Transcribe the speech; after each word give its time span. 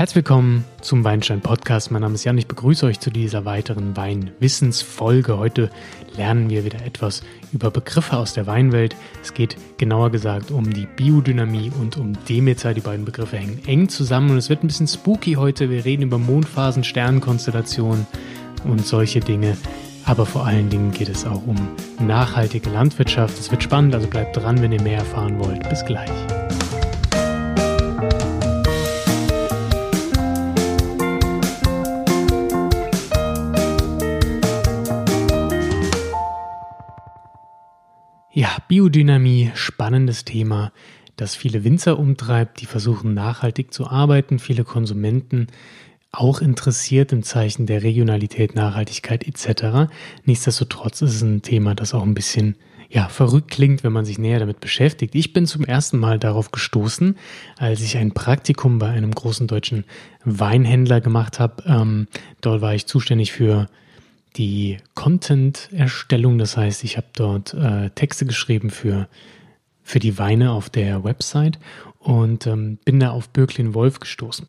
Herzlich 0.00 0.16
willkommen 0.16 0.64
zum 0.80 1.04
Weinstein 1.04 1.42
Podcast. 1.42 1.90
Mein 1.90 2.00
Name 2.00 2.14
ist 2.14 2.24
Jan. 2.24 2.38
Ich 2.38 2.46
begrüße 2.46 2.86
euch 2.86 3.00
zu 3.00 3.10
dieser 3.10 3.44
weiteren 3.44 3.98
Weinwissensfolge. 3.98 5.36
Heute 5.36 5.70
lernen 6.16 6.48
wir 6.48 6.64
wieder 6.64 6.82
etwas 6.86 7.22
über 7.52 7.70
Begriffe 7.70 8.16
aus 8.16 8.32
der 8.32 8.46
Weinwelt. 8.46 8.96
Es 9.22 9.34
geht 9.34 9.58
genauer 9.76 10.08
gesagt 10.08 10.52
um 10.52 10.72
die 10.72 10.86
Biodynamie 10.86 11.70
und 11.78 11.98
um 11.98 12.14
Demeter. 12.24 12.72
Die 12.72 12.80
beiden 12.80 13.04
Begriffe 13.04 13.36
hängen 13.36 13.60
eng 13.66 13.90
zusammen 13.90 14.30
und 14.30 14.38
es 14.38 14.48
wird 14.48 14.64
ein 14.64 14.68
bisschen 14.68 14.88
spooky 14.88 15.34
heute. 15.34 15.68
Wir 15.68 15.84
reden 15.84 16.04
über 16.04 16.16
Mondphasen, 16.16 16.82
Sternenkonstellationen 16.82 18.06
und 18.64 18.86
solche 18.86 19.20
Dinge. 19.20 19.54
Aber 20.06 20.24
vor 20.24 20.46
allen 20.46 20.70
Dingen 20.70 20.92
geht 20.92 21.10
es 21.10 21.26
auch 21.26 21.46
um 21.46 21.56
nachhaltige 21.98 22.70
Landwirtschaft. 22.70 23.38
Es 23.38 23.50
wird 23.50 23.62
spannend, 23.62 23.94
also 23.94 24.08
bleibt 24.08 24.34
dran, 24.34 24.62
wenn 24.62 24.72
ihr 24.72 24.80
mehr 24.80 25.00
erfahren 25.00 25.38
wollt. 25.38 25.68
Bis 25.68 25.84
gleich. 25.84 26.08
Biodynamie, 38.70 39.50
spannendes 39.54 40.24
Thema, 40.24 40.70
das 41.16 41.34
viele 41.34 41.64
Winzer 41.64 41.98
umtreibt, 41.98 42.60
die 42.60 42.66
versuchen 42.66 43.14
nachhaltig 43.14 43.74
zu 43.74 43.88
arbeiten, 43.88 44.38
viele 44.38 44.62
Konsumenten 44.62 45.48
auch 46.12 46.40
interessiert 46.40 47.10
im 47.10 47.24
Zeichen 47.24 47.66
der 47.66 47.82
Regionalität, 47.82 48.54
Nachhaltigkeit 48.54 49.26
etc. 49.26 49.90
Nichtsdestotrotz 50.24 51.02
ist 51.02 51.16
es 51.16 51.22
ein 51.22 51.42
Thema, 51.42 51.74
das 51.74 51.94
auch 51.94 52.04
ein 52.04 52.14
bisschen 52.14 52.54
ja, 52.88 53.08
verrückt 53.08 53.50
klingt, 53.50 53.82
wenn 53.82 53.92
man 53.92 54.04
sich 54.04 54.20
näher 54.20 54.38
damit 54.38 54.60
beschäftigt. 54.60 55.16
Ich 55.16 55.32
bin 55.32 55.46
zum 55.46 55.64
ersten 55.64 55.98
Mal 55.98 56.20
darauf 56.20 56.52
gestoßen, 56.52 57.16
als 57.58 57.80
ich 57.80 57.96
ein 57.96 58.12
Praktikum 58.12 58.78
bei 58.78 58.90
einem 58.90 59.10
großen 59.10 59.48
deutschen 59.48 59.82
Weinhändler 60.24 61.00
gemacht 61.00 61.40
habe. 61.40 61.64
Ähm, 61.66 62.06
dort 62.40 62.60
war 62.60 62.72
ich 62.72 62.86
zuständig 62.86 63.32
für 63.32 63.66
die 64.36 64.78
Content-Erstellung. 64.94 66.38
Das 66.38 66.56
heißt, 66.56 66.84
ich 66.84 66.96
habe 66.96 67.08
dort 67.14 67.54
äh, 67.54 67.90
Texte 67.90 68.26
geschrieben 68.26 68.70
für, 68.70 69.08
für 69.82 69.98
die 69.98 70.18
Weine 70.18 70.52
auf 70.52 70.70
der 70.70 71.04
Website 71.04 71.58
und 71.98 72.46
ähm, 72.46 72.78
bin 72.84 73.00
da 73.00 73.10
auf 73.10 73.28
Birklin 73.30 73.74
Wolf 73.74 74.00
gestoßen. 74.00 74.46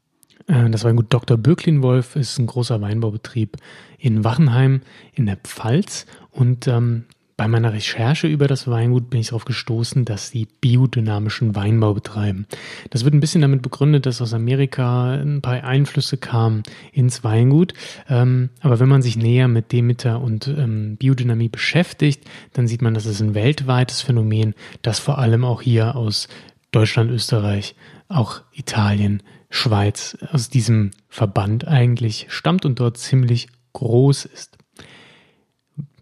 Äh, 0.48 0.70
das 0.70 0.84
war 0.84 0.94
gut. 0.94 1.08
Dr. 1.10 1.38
Birklin 1.38 1.82
Wolf 1.82 2.16
ist 2.16 2.38
ein 2.40 2.48
großer 2.48 2.82
Weinbaubetrieb 2.82 3.58
in 3.98 4.24
Wachenheim 4.24 4.82
in 5.14 5.26
der 5.26 5.38
Pfalz 5.38 6.06
und 6.32 6.68
ähm, 6.68 7.06
bei 7.42 7.48
meiner 7.48 7.74
Recherche 7.74 8.28
über 8.28 8.48
das 8.48 8.68
Weingut 8.68 9.10
bin 9.10 9.20
ich 9.20 9.30
darauf 9.30 9.46
gestoßen, 9.46 10.06
dass 10.06 10.30
sie 10.30 10.48
biodynamischen 10.62 11.56
Weinbau 11.56 11.96
betreiben. 11.96 12.46
Das 12.92 13.04
wird 13.04 13.16
ein 13.16 13.20
bisschen 13.20 13.42
damit 13.42 13.64
begründet, 13.64 14.06
dass 14.06 14.22
aus 14.22 14.36
Amerika 14.36 15.14
ein 15.14 15.42
paar 15.42 15.64
Einflüsse 15.64 16.18
kamen 16.18 16.62
ins 16.92 17.24
Weingut. 17.24 17.74
Ähm, 18.08 18.50
aber 18.60 18.80
wenn 18.80 18.90
man 18.90 19.02
sich 19.02 19.18
näher 19.18 19.48
mit 19.48 19.72
Demeter 19.72 20.22
und 20.22 20.50
ähm, 20.50 20.98
Biodynamie 20.98 21.50
beschäftigt, 21.50 22.30
dann 22.54 22.68
sieht 22.68 22.84
man, 22.84 22.94
dass 22.94 23.08
es 23.08 23.20
ein 23.24 23.34
weltweites 23.34 24.04
Phänomen, 24.04 24.54
das 24.84 25.00
vor 25.00 25.18
allem 25.18 25.44
auch 25.44 25.64
hier 25.64 25.96
aus 25.96 26.28
Deutschland, 26.70 27.10
Österreich, 27.10 27.74
auch 28.08 28.42
Italien, 28.54 29.24
Schweiz, 29.50 30.16
aus 30.32 30.52
diesem 30.52 30.92
Verband 31.10 31.68
eigentlich 31.68 32.28
stammt 32.30 32.66
und 32.66 32.80
dort 32.80 33.00
ziemlich 33.00 33.48
groß 33.74 34.26
ist 34.26 34.61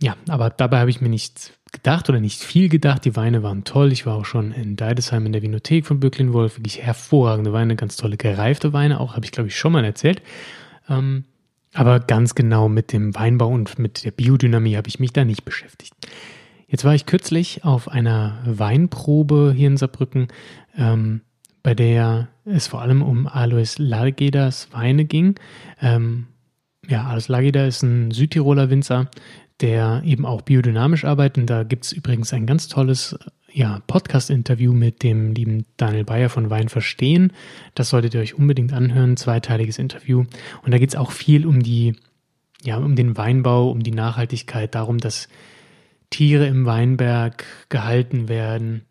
ja, 0.02 0.16
aber 0.28 0.50
dabei 0.50 0.80
habe 0.80 0.90
ich 0.90 1.02
mir 1.02 1.10
nichts 1.10 1.52
gedacht 1.72 2.10
oder 2.10 2.20
nicht 2.20 2.42
viel 2.42 2.70
gedacht. 2.70 3.06
Die 3.06 3.16
Weine 3.16 3.44
waren 3.44 3.64
toll. 3.64 3.92
Ich 3.92 4.06
war 4.06 4.16
auch 4.16 4.26
schon 4.26 4.52
in 4.52 4.76
Deidesheim 4.76 5.26
in 5.26 5.34
der 5.34 5.42
Vinothek 5.42 5.86
von 5.86 6.00
Böcklin 6.00 6.34
Wolf. 6.34 6.58
Wirklich 6.58 6.82
hervorragende 6.82 7.54
Weine, 7.54 7.76
ganz 7.76 7.96
tolle 7.96 8.18
gereifte 8.18 8.74
Weine. 8.74 9.00
Auch 9.00 9.16
habe 9.16 9.26
ich, 9.26 9.32
glaube 9.32 9.50
ich, 9.50 9.58
schon 9.58 9.72
mal 9.72 9.84
erzählt. 9.84 10.22
Ähm, 10.90 11.26
aber 11.74 12.00
ganz 12.00 12.34
genau 12.34 12.68
mit 12.68 12.94
dem 12.94 13.14
Weinbau 13.14 13.50
und 13.50 13.78
mit 13.78 14.04
der 14.04 14.12
Biodynamie 14.12 14.76
habe 14.76 14.88
ich 14.88 15.00
mich 15.00 15.14
da 15.14 15.24
nicht 15.24 15.46
beschäftigt. 15.46 15.94
Jetzt 16.68 16.86
war 16.86 16.96
ich 16.96 17.06
kürzlich 17.06 17.64
auf 17.64 17.90
einer 17.90 18.40
Weinprobe 18.46 19.54
hier 19.56 19.68
in 19.68 19.78
Saarbrücken, 19.78 20.28
ähm, 20.78 21.22
bei 21.62 21.76
der 21.76 22.30
es 22.46 22.68
vor 22.68 22.82
allem 22.82 23.02
um 23.02 23.28
Alois 23.28 23.78
Lageders 23.78 24.70
Weine 24.72 25.06
ging. 25.06 25.36
Ähm, 25.82 26.28
ja, 26.88 27.06
Alois 27.06 27.28
Lageder 27.28 27.68
ist 27.68 27.84
ein 27.84 28.12
Südtiroler 28.12 28.70
Winzer, 28.70 29.10
der 29.62 30.02
eben 30.06 30.26
auch 30.26 30.42
biodynamisch 30.42 31.06
arbeitet. 31.06 31.38
Und 31.38 31.50
da 31.50 31.64
gibt 31.64 31.86
es 31.86 31.92
übrigens 31.92 32.34
ein 32.34 32.46
ganz 32.46 32.68
tolles 32.68 33.18
ja, 33.52 33.82
Podcast-Interview 33.88 34.74
mit 34.74 35.04
dem 35.04 35.34
lieben 35.34 35.66
Daniel 35.78 36.06
Bayer 36.06 36.30
von 36.30 36.50
Wein 36.50 36.70
verstehen. 36.70 37.34
Das 37.76 37.90
solltet 37.90 38.14
ihr 38.14 38.22
euch 38.22 38.36
unbedingt 38.36 38.74
anhören, 38.74 39.18
zweiteiliges 39.18 39.80
Interview. 39.80 40.26
Und 40.64 40.72
da 40.72 40.78
geht 40.78 40.90
es 40.90 40.96
auch 40.96 41.12
viel 41.12 41.46
um 41.46 41.62
die, 41.62 41.96
ja, 42.64 42.78
um 42.78 42.96
den 42.96 43.18
Weinbau, 43.18 43.70
um 43.70 43.84
die 43.84 43.92
Nachhaltigkeit, 43.92 44.76
darum, 44.76 44.98
dass 44.98 45.28
Tiere 46.10 46.48
im 46.48 46.66
Weinberg 46.66 47.46
gehalten 47.70 48.30
werden. 48.30 48.84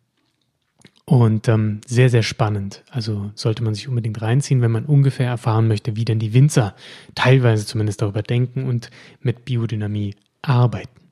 Und 1.05 1.47
ähm, 1.47 1.81
sehr, 1.87 2.11
sehr 2.11 2.21
spannend. 2.21 2.83
Also 2.91 3.31
sollte 3.33 3.63
man 3.63 3.73
sich 3.73 3.87
unbedingt 3.87 4.21
reinziehen, 4.21 4.61
wenn 4.61 4.69
man 4.69 4.85
ungefähr 4.85 5.27
erfahren 5.27 5.67
möchte, 5.67 5.95
wie 5.95 6.05
denn 6.05 6.19
die 6.19 6.35
Winzer 6.35 6.75
teilweise 7.15 7.65
zumindest 7.65 8.03
darüber 8.03 8.21
denken 8.21 8.65
und 8.65 8.91
mit 9.21 9.43
Biodynamie 9.43 10.13
arbeiten. 10.41 11.09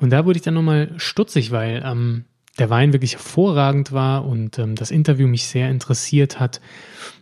Und 0.00 0.10
da 0.10 0.24
wurde 0.24 0.38
ich 0.38 0.42
dann 0.42 0.54
nochmal 0.54 0.92
stutzig, 0.96 1.50
weil 1.50 1.82
ähm, 1.84 2.24
der 2.58 2.70
Wein 2.70 2.92
wirklich 2.92 3.12
hervorragend 3.12 3.92
war 3.92 4.24
und 4.24 4.58
ähm, 4.58 4.74
das 4.74 4.90
Interview 4.90 5.26
mich 5.26 5.46
sehr 5.46 5.70
interessiert 5.70 6.40
hat. 6.40 6.60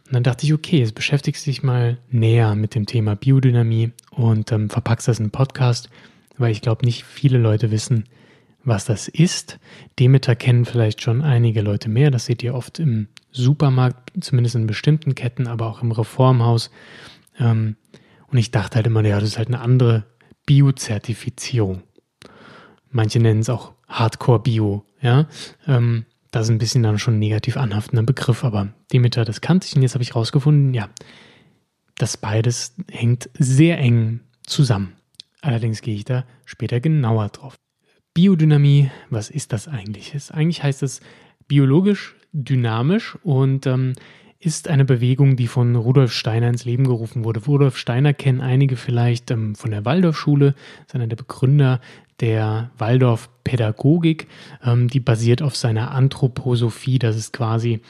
Und 0.06 0.14
dann 0.14 0.22
dachte 0.22 0.46
ich, 0.46 0.52
okay, 0.52 0.78
jetzt 0.78 0.94
beschäftigst 0.94 1.46
du 1.46 1.50
dich 1.50 1.62
mal 1.62 1.98
näher 2.10 2.54
mit 2.54 2.74
dem 2.74 2.86
Thema 2.86 3.16
Biodynamie 3.16 3.92
und 4.10 4.52
ähm, 4.52 4.70
verpackst 4.70 5.08
das 5.08 5.18
in 5.18 5.24
einen 5.24 5.32
Podcast, 5.32 5.88
weil 6.36 6.52
ich 6.52 6.60
glaube, 6.60 6.84
nicht 6.84 7.04
viele 7.04 7.38
Leute 7.38 7.70
wissen, 7.70 8.04
was 8.64 8.84
das 8.84 9.08
ist. 9.08 9.58
Demeter 9.98 10.36
kennen 10.36 10.64
vielleicht 10.64 11.02
schon 11.02 11.22
einige 11.22 11.62
Leute 11.62 11.88
mehr. 11.88 12.10
Das 12.10 12.26
seht 12.26 12.42
ihr 12.42 12.54
oft 12.54 12.78
im 12.78 13.08
Supermarkt, 13.30 14.12
zumindest 14.20 14.56
in 14.56 14.66
bestimmten 14.66 15.14
Ketten, 15.14 15.46
aber 15.46 15.66
auch 15.66 15.82
im 15.82 15.92
Reformhaus. 15.92 16.70
Ähm, 17.38 17.76
und 18.28 18.38
ich 18.38 18.50
dachte 18.50 18.76
halt 18.76 18.86
immer, 18.86 19.04
ja, 19.04 19.20
das 19.20 19.30
ist 19.30 19.38
halt 19.38 19.48
eine 19.48 19.60
andere 19.60 20.04
Bio-Zertifizierung. 20.46 21.82
Manche 22.90 23.18
nennen 23.18 23.40
es 23.40 23.48
auch 23.48 23.72
Hardcore-Bio, 23.88 24.84
ja. 25.00 25.26
Ähm, 25.66 26.06
das 26.30 26.46
ist 26.46 26.50
ein 26.50 26.58
bisschen 26.58 26.82
dann 26.82 26.98
schon 26.98 27.18
negativ 27.18 27.56
anhaftender 27.56 28.02
Begriff, 28.02 28.42
aber 28.42 28.74
Demeter, 28.92 29.24
das 29.24 29.40
kannte 29.40 29.68
ich 29.68 29.76
und 29.76 29.82
jetzt 29.82 29.94
habe 29.94 30.02
ich 30.02 30.16
rausgefunden, 30.16 30.74
ja, 30.74 30.88
das 31.96 32.16
beides 32.16 32.74
hängt 32.90 33.30
sehr 33.38 33.78
eng 33.78 34.20
zusammen. 34.44 34.94
Allerdings 35.42 35.80
gehe 35.80 35.94
ich 35.94 36.04
da 36.04 36.24
später 36.44 36.80
genauer 36.80 37.28
drauf. 37.28 37.54
Biodynamie, 38.14 38.90
was 39.10 39.30
ist 39.30 39.52
das 39.52 39.68
eigentlich? 39.68 40.14
eigentlich 40.32 40.62
heißt 40.62 40.82
es 40.82 41.00
biologisch 41.46 42.16
dynamisch 42.32 43.16
und 43.22 43.66
ähm, 43.66 43.94
ist 44.44 44.68
eine 44.68 44.84
Bewegung, 44.84 45.36
die 45.36 45.46
von 45.46 45.74
Rudolf 45.74 46.12
Steiner 46.12 46.48
ins 46.48 46.64
Leben 46.64 46.84
gerufen 46.84 47.24
wurde. 47.24 47.40
Rudolf 47.44 47.78
Steiner 47.78 48.12
kennen 48.12 48.40
einige 48.40 48.76
vielleicht 48.76 49.30
ähm, 49.30 49.54
von 49.54 49.70
der 49.70 49.84
Waldorfschule, 49.84 50.54
ist 50.86 50.94
einer 50.94 51.06
der 51.06 51.16
Begründer 51.16 51.80
der 52.20 52.70
Waldorf-Pädagogik. 52.76 54.28
Ähm, 54.62 54.88
die 54.88 55.00
basiert 55.00 55.40
auf 55.40 55.56
seiner 55.56 55.92
Anthroposophie. 55.92 56.98
Das 56.98 57.16
ist 57.16 57.32
quasi 57.32 57.80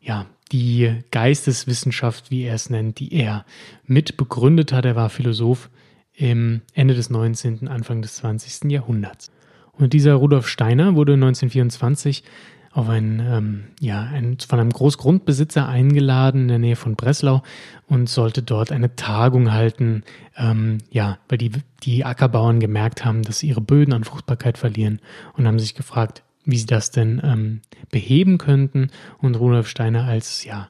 ja 0.00 0.26
die 0.50 0.98
Geisteswissenschaft, 1.12 2.30
wie 2.30 2.42
er 2.42 2.54
es 2.54 2.70
nennt, 2.70 2.98
die 2.98 3.14
er 3.14 3.44
mit 3.86 4.16
begründet 4.16 4.72
hat. 4.72 4.84
Er 4.84 4.96
war 4.96 5.10
Philosoph 5.10 5.70
im 6.12 6.62
Ende 6.74 6.94
des 6.94 7.08
19., 7.08 7.68
Anfang 7.68 8.02
des 8.02 8.16
20. 8.16 8.70
Jahrhunderts. 8.70 9.30
Und 9.72 9.92
dieser 9.92 10.14
Rudolf 10.14 10.48
Steiner 10.48 10.96
wurde 10.96 11.14
1924 11.14 12.24
auf 12.72 12.88
ein, 12.88 13.20
ähm, 13.20 13.64
ja, 13.80 14.02
ein, 14.02 14.38
von 14.38 14.60
einem 14.60 14.70
Großgrundbesitzer 14.70 15.68
eingeladen 15.68 16.42
in 16.42 16.48
der 16.48 16.58
Nähe 16.58 16.76
von 16.76 16.94
Breslau 16.94 17.42
und 17.88 18.08
sollte 18.08 18.42
dort 18.42 18.70
eine 18.70 18.94
Tagung 18.94 19.52
halten, 19.52 20.04
ähm, 20.36 20.78
ja, 20.90 21.18
weil 21.28 21.38
die, 21.38 21.50
die 21.82 22.04
Ackerbauern 22.04 22.60
gemerkt 22.60 23.04
haben, 23.04 23.22
dass 23.22 23.42
ihre 23.42 23.60
Böden 23.60 23.92
an 23.92 24.04
Fruchtbarkeit 24.04 24.56
verlieren 24.56 25.00
und 25.36 25.48
haben 25.48 25.58
sich 25.58 25.74
gefragt, 25.74 26.22
wie 26.44 26.58
sie 26.58 26.66
das 26.66 26.92
denn 26.92 27.20
ähm, 27.24 27.60
beheben 27.90 28.38
könnten. 28.38 28.90
Und 29.18 29.34
Rudolf 29.34 29.68
Steiner 29.68 30.04
als, 30.04 30.44
ja, 30.44 30.68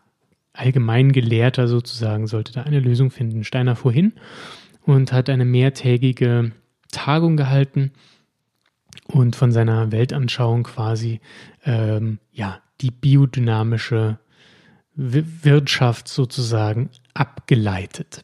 Allgemeingelehrter 0.53 1.69
sozusagen 1.69 2.27
sollte 2.27 2.53
da 2.53 2.63
eine 2.63 2.81
Lösung 2.81 3.11
finden. 3.11 3.45
Steiner 3.45 3.77
fuhr 3.77 3.93
hin 3.93 4.15
und 4.85 5.13
hat 5.13 5.31
eine 5.31 5.45
mehrtägige 5.45 6.53
Tagung 6.91 7.37
gehalten 7.37 7.93
und 9.07 9.37
von 9.37 9.53
seiner 9.53 9.93
Weltanschauung 9.93 10.65
quasi 10.65 11.21
ähm, 11.65 12.19
ja 12.33 12.61
die 12.81 12.91
biodynamische 12.91 14.19
Wirtschaft 14.95 16.09
sozusagen 16.09 16.91
abgeleitet. 17.15 18.23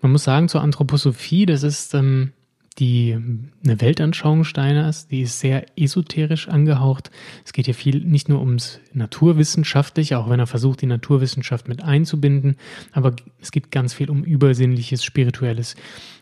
Man 0.00 0.12
muss 0.12 0.24
sagen 0.24 0.48
zur 0.48 0.60
Anthroposophie, 0.60 1.46
das 1.46 1.62
ist 1.62 1.94
ähm, 1.94 2.32
die 2.78 3.16
eine 3.64 3.80
Weltanschauung 3.80 4.44
Steiners, 4.44 5.08
die 5.08 5.22
ist 5.22 5.40
sehr 5.40 5.66
esoterisch 5.78 6.48
angehaucht. 6.48 7.10
Es 7.44 7.52
geht 7.52 7.64
hier 7.64 7.74
viel 7.74 8.04
nicht 8.04 8.28
nur 8.28 8.40
ums 8.40 8.80
Naturwissenschaftliche, 8.92 10.18
auch 10.18 10.28
wenn 10.28 10.40
er 10.40 10.46
versucht, 10.46 10.82
die 10.82 10.86
Naturwissenschaft 10.86 11.68
mit 11.68 11.82
einzubinden, 11.82 12.56
aber 12.92 13.14
es 13.40 13.50
geht 13.50 13.70
ganz 13.70 13.94
viel 13.94 14.10
um 14.10 14.24
Übersinnliches, 14.24 15.04
Spirituelles, 15.04 15.76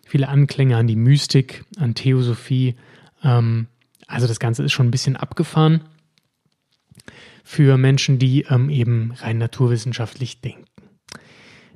viele 0.06 0.28
Anklänge 0.28 0.76
an 0.76 0.86
die 0.86 0.96
Mystik, 0.96 1.64
an 1.78 1.94
Theosophie. 1.94 2.76
Ähm, 3.24 3.66
also 4.06 4.26
das 4.26 4.38
Ganze 4.38 4.62
ist 4.62 4.72
schon 4.72 4.88
ein 4.88 4.92
bisschen 4.92 5.16
abgefahren 5.16 5.80
für 7.42 7.76
Menschen, 7.76 8.18
die 8.18 8.42
ähm, 8.48 8.70
eben 8.70 9.12
rein 9.18 9.38
naturwissenschaftlich 9.38 10.40
denken. 10.40 10.64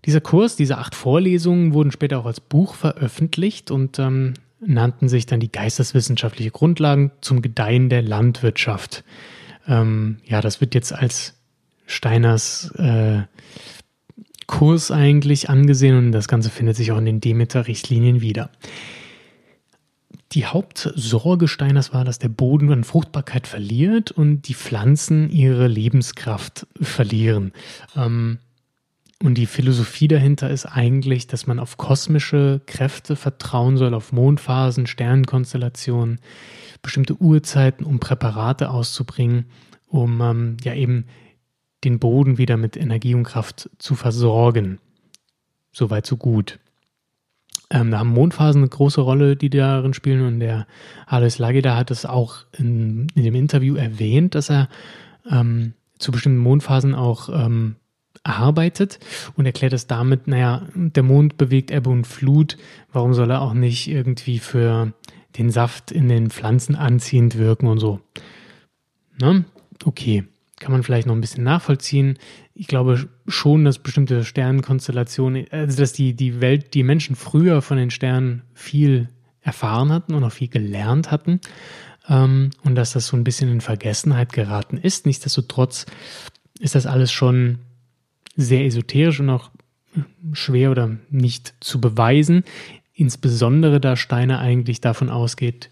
Dieser 0.05 0.21
Kurs, 0.21 0.57
diese 0.57 0.79
acht 0.79 0.95
Vorlesungen 0.95 1.75
wurden 1.75 1.91
später 1.91 2.19
auch 2.21 2.27
als 2.27 2.41
Buch 2.41 2.75
veröffentlicht 2.75 3.71
und 3.71 3.99
ähm, 3.99 4.35
nannten 4.61 5.09
sich 5.09 5.27
dann 5.27 5.41
die 5.41 5.53
geisteswissenschaftliche 5.53 6.51
Grundlagen 6.51 7.11
zum 7.21 7.43
Gedeihen 7.43 7.89
der 7.89 8.03
Landwirtschaft. 8.03 9.05
Ähm, 9.67 10.19
ja, 10.25 10.41
das 10.41 10.61
wird 10.61 10.75
jetzt 10.75 10.93
als 10.93 11.35
Steiners 11.87 12.71
äh, 12.77 13.23
Kurs 14.47 14.91
eigentlich 14.91 15.51
angesehen 15.51 15.97
und 15.97 16.13
das 16.13 16.29
Ganze 16.29 16.49
findet 16.49 16.77
sich 16.77 16.91
auch 16.93 16.99
in 16.99 17.05
den 17.05 17.21
Demeter-Richtlinien 17.21 18.21
wieder. 18.21 18.51
Die 20.33 20.45
Hauptsorge 20.45 21.49
Steiners 21.49 21.95
war, 21.95 22.05
dass 22.05 22.19
der 22.19 22.29
Boden 22.29 22.71
an 22.71 22.85
Fruchtbarkeit 22.85 23.47
verliert 23.47 24.11
und 24.11 24.43
die 24.43 24.55
Pflanzen 24.55 25.31
ihre 25.31 25.69
Lebenskraft 25.69 26.67
verlieren. 26.81 27.53
Ähm, 27.97 28.39
und 29.23 29.35
die 29.35 29.47
Philosophie 29.47 30.07
dahinter 30.07 30.51
ist 30.51 30.67
eigentlich, 30.67 31.27
dass 31.27 31.47
man 31.47 31.59
auf 31.59 31.77
kosmische 31.77 32.61
Kräfte 32.67 33.17
vertrauen 33.17 33.77
soll, 33.77 33.95
auf 33.95 34.13
Mondphasen, 34.13 34.87
Sternenkonstellationen, 34.87 36.21
bestimmte 36.83 37.17
Uhrzeiten, 37.21 37.85
um 37.85 37.99
Präparate 37.99 38.71
auszubringen, 38.71 39.47
um 39.89 40.21
ähm, 40.21 40.57
ja 40.63 40.75
eben 40.75 41.07
den 41.85 41.99
Boden 41.99 42.39
wieder 42.39 42.57
mit 42.57 42.77
Energie 42.77 43.15
und 43.15 43.25
Kraft 43.25 43.71
zu 43.79 43.95
versorgen. 43.95 44.79
Soweit, 45.73 46.07
so 46.07 46.17
gut. 46.17 46.59
Ähm, 47.71 47.91
da 47.91 47.99
haben 47.99 48.09
Mondphasen 48.09 48.63
eine 48.63 48.69
große 48.69 49.01
Rolle, 49.01 49.37
die 49.37 49.51
darin 49.51 49.95
spielen. 49.95 50.27
Und 50.27 50.41
der 50.41 50.67
Alois 51.07 51.39
Lageda 51.39 51.77
hat 51.77 51.91
es 51.91 52.07
auch 52.07 52.39
in, 52.57 53.09
in, 53.15 53.25
dem 53.25 53.35
Interview 53.35 53.77
erwähnt, 53.77 54.35
dass 54.35 54.51
er 54.51 54.69
ähm, 55.31 55.75
zu 55.99 56.13
bestimmten 56.13 56.39
Mondphasen 56.39 56.95
auch 56.95 57.29
ähm, 57.29 57.77
arbeitet 58.23 58.99
und 59.37 59.47
erklärt 59.47 59.73
es 59.73 59.87
damit, 59.87 60.27
naja, 60.29 60.67
der 60.75 61.03
Mond 61.03 61.37
bewegt 61.37 61.71
Ebbe 61.71 61.91
und 61.91 62.07
Flut, 62.07 62.57
warum 62.93 63.15
soll 63.15 63.31
er 63.31 63.43
auch 63.43 63.55
nicht 63.55 63.89
irgendwie 63.89 64.39
für 64.39 64.93
den 65.37 65.51
Saft 65.51 65.93
in 65.93 66.09
den 66.09 66.31
Pflanzen 66.31 66.75
anziehend 66.75 67.39
wirken 67.39 67.67
und 67.67 67.79
so. 67.79 68.01
Ne? 69.21 69.45
Okay, 69.85 70.25
kann 70.61 70.73
man 70.73 70.83
vielleicht 70.83 71.07
noch 71.07 71.15
ein 71.15 71.21
bisschen 71.21 71.45
nachvollziehen. 71.45 72.19
Ich 72.55 72.67
glaube 72.67 73.09
schon, 73.27 73.65
dass 73.65 73.79
bestimmte 73.79 74.25
Sternenkonstellationen, 74.25 75.47
also 75.51 75.79
dass 75.79 75.93
die, 75.93 76.15
die 76.15 76.41
Welt, 76.41 76.75
die 76.75 76.83
Menschen 76.83 77.17
früher 77.17 77.63
von 77.63 77.77
den 77.77 77.91
Sternen 77.91 78.43
viel 78.55 79.09
erfahren 79.41 79.93
hatten 79.93 80.15
und 80.15 80.25
auch 80.25 80.33
viel 80.33 80.49
gelernt 80.49 81.11
hatten 81.11 81.41
ähm, 82.09 82.51
und 82.65 82.75
dass 82.75 82.93
das 82.93 83.07
so 83.07 83.17
ein 83.17 83.25
bisschen 83.25 83.51
in 83.51 83.61
Vergessenheit 83.61 84.33
geraten 84.33 84.77
ist. 84.77 85.07
Nichtsdestotrotz 85.07 85.87
ist 86.59 86.75
das 86.75 86.87
alles 86.87 87.13
schon 87.13 87.59
sehr 88.37 88.65
esoterisch 88.65 89.21
und 89.21 89.31
auch 89.31 89.51
schwer 90.33 90.71
oder 90.71 90.97
nicht 91.11 91.55
zu 91.61 91.81
beweisen. 91.81 92.45
Insbesondere 92.95 93.81
da 93.81 93.97
Steiner 93.97 94.41
eigentlich 94.41 94.81
davon 94.81 95.09
ausgeht 95.09 95.71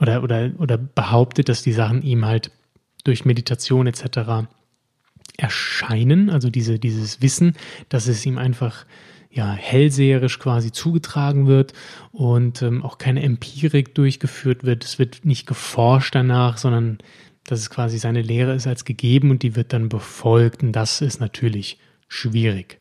oder, 0.00 0.22
oder, 0.22 0.52
oder 0.58 0.78
behauptet, 0.78 1.48
dass 1.48 1.62
die 1.62 1.72
Sachen 1.72 2.02
ihm 2.02 2.24
halt 2.24 2.52
durch 3.04 3.24
Meditation 3.24 3.86
etc. 3.86 4.48
erscheinen, 5.36 6.30
also 6.30 6.50
diese, 6.50 6.78
dieses 6.78 7.22
Wissen, 7.22 7.54
dass 7.88 8.06
es 8.06 8.24
ihm 8.26 8.38
einfach 8.38 8.84
ja, 9.30 9.52
hellseherisch 9.52 10.38
quasi 10.38 10.72
zugetragen 10.72 11.46
wird 11.46 11.72
und 12.12 12.62
ähm, 12.62 12.82
auch 12.82 12.98
keine 12.98 13.22
Empirik 13.22 13.94
durchgeführt 13.94 14.64
wird. 14.64 14.84
Es 14.84 14.98
wird 14.98 15.24
nicht 15.24 15.46
geforscht 15.46 16.14
danach, 16.14 16.58
sondern 16.58 16.98
dass 17.44 17.60
es 17.60 17.70
quasi 17.70 17.98
seine 17.98 18.22
Lehre 18.22 18.54
ist 18.54 18.66
als 18.66 18.84
gegeben 18.84 19.30
und 19.30 19.42
die 19.42 19.54
wird 19.54 19.72
dann 19.72 19.88
befolgt. 19.88 20.62
Und 20.62 20.72
das 20.72 21.00
ist 21.00 21.20
natürlich 21.20 21.78
schwierig. 22.08 22.77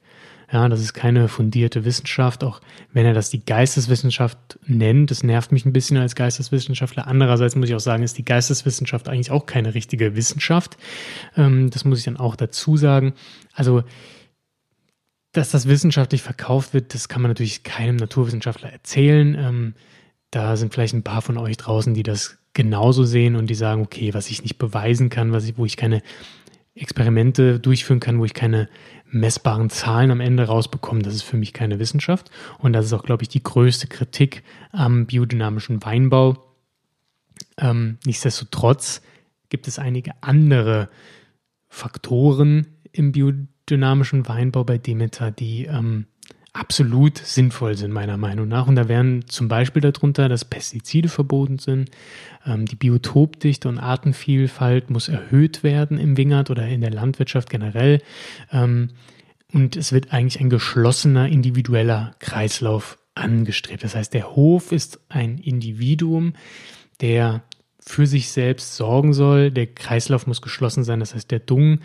Ja, 0.49 0.69
das 0.69 0.79
ist 0.79 0.94
keine 0.94 1.27
fundierte 1.27 1.83
Wissenschaft, 1.83 2.44
auch 2.44 2.61
wenn 2.94 3.05
er 3.05 3.13
das 3.13 3.29
die 3.29 3.44
Geisteswissenschaft 3.44 4.57
nennt. 4.65 5.11
Das 5.11 5.21
nervt 5.21 5.51
mich 5.51 5.65
ein 5.65 5.73
bisschen 5.73 5.97
als 5.97 6.15
Geisteswissenschaftler. 6.15 7.05
Andererseits 7.05 7.57
muss 7.57 7.67
ich 7.67 7.75
auch 7.75 7.81
sagen, 7.81 8.03
ist 8.03 8.17
die 8.17 8.23
Geisteswissenschaft 8.23 9.09
eigentlich 9.09 9.31
auch 9.31 9.45
keine 9.45 9.73
richtige 9.73 10.15
Wissenschaft. 10.15 10.77
Ähm, 11.35 11.69
das 11.69 11.83
muss 11.83 11.99
ich 11.99 12.05
dann 12.05 12.15
auch 12.15 12.38
dazu 12.38 12.77
sagen. 12.77 13.13
Also, 13.53 13.83
dass 15.33 15.51
das 15.51 15.67
wissenschaftlich 15.67 16.21
verkauft 16.21 16.73
wird, 16.73 16.94
das 16.94 17.09
kann 17.09 17.21
man 17.21 17.31
natürlich 17.31 17.63
keinem 17.63 17.97
Naturwissenschaftler 17.97 18.71
erzählen. 18.71 19.35
Ähm, 19.38 19.73
da 20.31 20.55
sind 20.55 20.73
vielleicht 20.73 20.94
ein 20.94 21.03
paar 21.03 21.21
von 21.21 21.38
euch 21.38 21.57
draußen, 21.57 21.94
die 21.94 22.03
das 22.03 22.38
genauso 22.53 23.03
sehen 23.03 23.35
und 23.35 23.49
die 23.49 23.55
sagen, 23.55 23.81
okay, 23.81 24.13
was 24.13 24.29
ich 24.29 24.44
nicht 24.44 24.57
beweisen 24.57 25.09
kann, 25.09 25.33
was 25.33 25.45
ich, 25.45 25.57
wo 25.57 25.65
ich 25.65 25.75
keine 25.75 26.01
Experimente 26.73 27.59
durchführen 27.59 27.99
kann, 27.99 28.19
wo 28.19 28.25
ich 28.25 28.33
keine 28.33 28.69
messbaren 29.09 29.69
Zahlen 29.69 30.12
am 30.12 30.19
Ende 30.19 30.44
rausbekomme, 30.44 31.01
das 31.01 31.15
ist 31.15 31.24
für 31.24 31.38
mich 31.38 31.54
keine 31.54 31.80
Wissenschaft. 31.80 32.30
Und 32.59 32.74
das 32.74 32.86
ist 32.86 32.94
auch, 32.94 33.04
glaube 33.04 33.24
ich, 33.24 33.30
die 33.30 33.44
größte 33.44 33.88
Kritik 33.88 34.44
am 34.71 35.06
biodynamischen 35.06 35.83
Weinbau. 35.83 36.56
Ähm, 37.57 37.98
nichtsdestotrotz 38.06 39.01
gibt 39.50 39.68
es 39.68 39.80
einige 39.80 40.12
andere 40.21 40.89
Faktoren 41.69 42.68
im 42.92 43.12
biodynamischen 43.12 44.27
Weinbau 44.27 44.63
bei 44.63 44.77
Demeter, 44.77 45.31
die 45.31 45.65
ähm, 45.65 46.07
absolut 46.53 47.17
sinnvoll 47.17 47.75
sind, 47.77 47.91
meiner 47.91 48.17
Meinung 48.17 48.47
nach. 48.47 48.67
Und 48.67 48.75
da 48.75 48.88
wären 48.88 49.27
zum 49.27 49.47
Beispiel 49.47 49.81
darunter, 49.81 50.29
dass 50.29 50.45
Pestizide 50.45 51.09
verboten 51.09 51.59
sind, 51.59 51.91
ähm, 52.45 52.65
die 52.65 52.75
Biotopdichte 52.75 53.69
und 53.69 53.77
Artenvielfalt 53.77 54.89
muss 54.89 55.07
erhöht 55.07 55.63
werden 55.63 55.97
im 55.97 56.17
Wingert 56.17 56.49
oder 56.49 56.67
in 56.67 56.81
der 56.81 56.91
Landwirtschaft 56.91 57.49
generell. 57.49 58.01
Ähm, 58.51 58.89
und 59.53 59.75
es 59.75 59.91
wird 59.91 60.11
eigentlich 60.11 60.39
ein 60.41 60.49
geschlossener, 60.49 61.27
individueller 61.27 62.15
Kreislauf 62.19 62.97
angestrebt. 63.15 63.83
Das 63.83 63.95
heißt, 63.95 64.13
der 64.13 64.35
Hof 64.35 64.71
ist 64.71 64.99
ein 65.09 65.38
Individuum, 65.38 66.33
der 67.01 67.44
für 67.79 68.05
sich 68.05 68.29
selbst 68.29 68.75
sorgen 68.75 69.13
soll. 69.13 69.51
Der 69.51 69.67
Kreislauf 69.67 70.27
muss 70.27 70.41
geschlossen 70.41 70.83
sein. 70.83 70.99
Das 70.99 71.15
heißt, 71.15 71.31
der 71.31 71.39
Dung, 71.39 71.79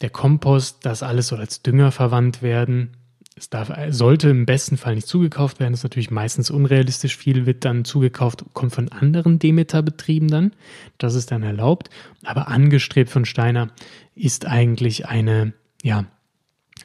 der 0.00 0.10
Kompost, 0.10 0.86
das 0.86 1.02
alles 1.02 1.28
soll 1.28 1.40
als 1.40 1.62
Dünger 1.62 1.90
verwandt 1.90 2.42
werden. 2.42 2.96
Es 3.40 3.48
darf, 3.48 3.72
sollte 3.88 4.28
im 4.28 4.44
besten 4.44 4.76
Fall 4.76 4.96
nicht 4.96 5.06
zugekauft 5.06 5.60
werden. 5.60 5.72
Das 5.72 5.80
ist 5.80 5.84
natürlich 5.84 6.10
meistens 6.10 6.50
unrealistisch. 6.50 7.16
Viel 7.16 7.46
wird 7.46 7.64
dann 7.64 7.86
zugekauft, 7.86 8.44
kommt 8.52 8.74
von 8.74 8.90
anderen 8.90 9.38
Demeter-Betrieben 9.38 10.28
dann. 10.28 10.52
Das 10.98 11.14
ist 11.14 11.30
dann 11.30 11.42
erlaubt. 11.42 11.88
Aber 12.22 12.48
angestrebt 12.48 13.08
von 13.08 13.24
Steiner 13.24 13.70
ist 14.14 14.44
eigentlich 14.44 15.06
eine, 15.06 15.54
ja, 15.82 16.04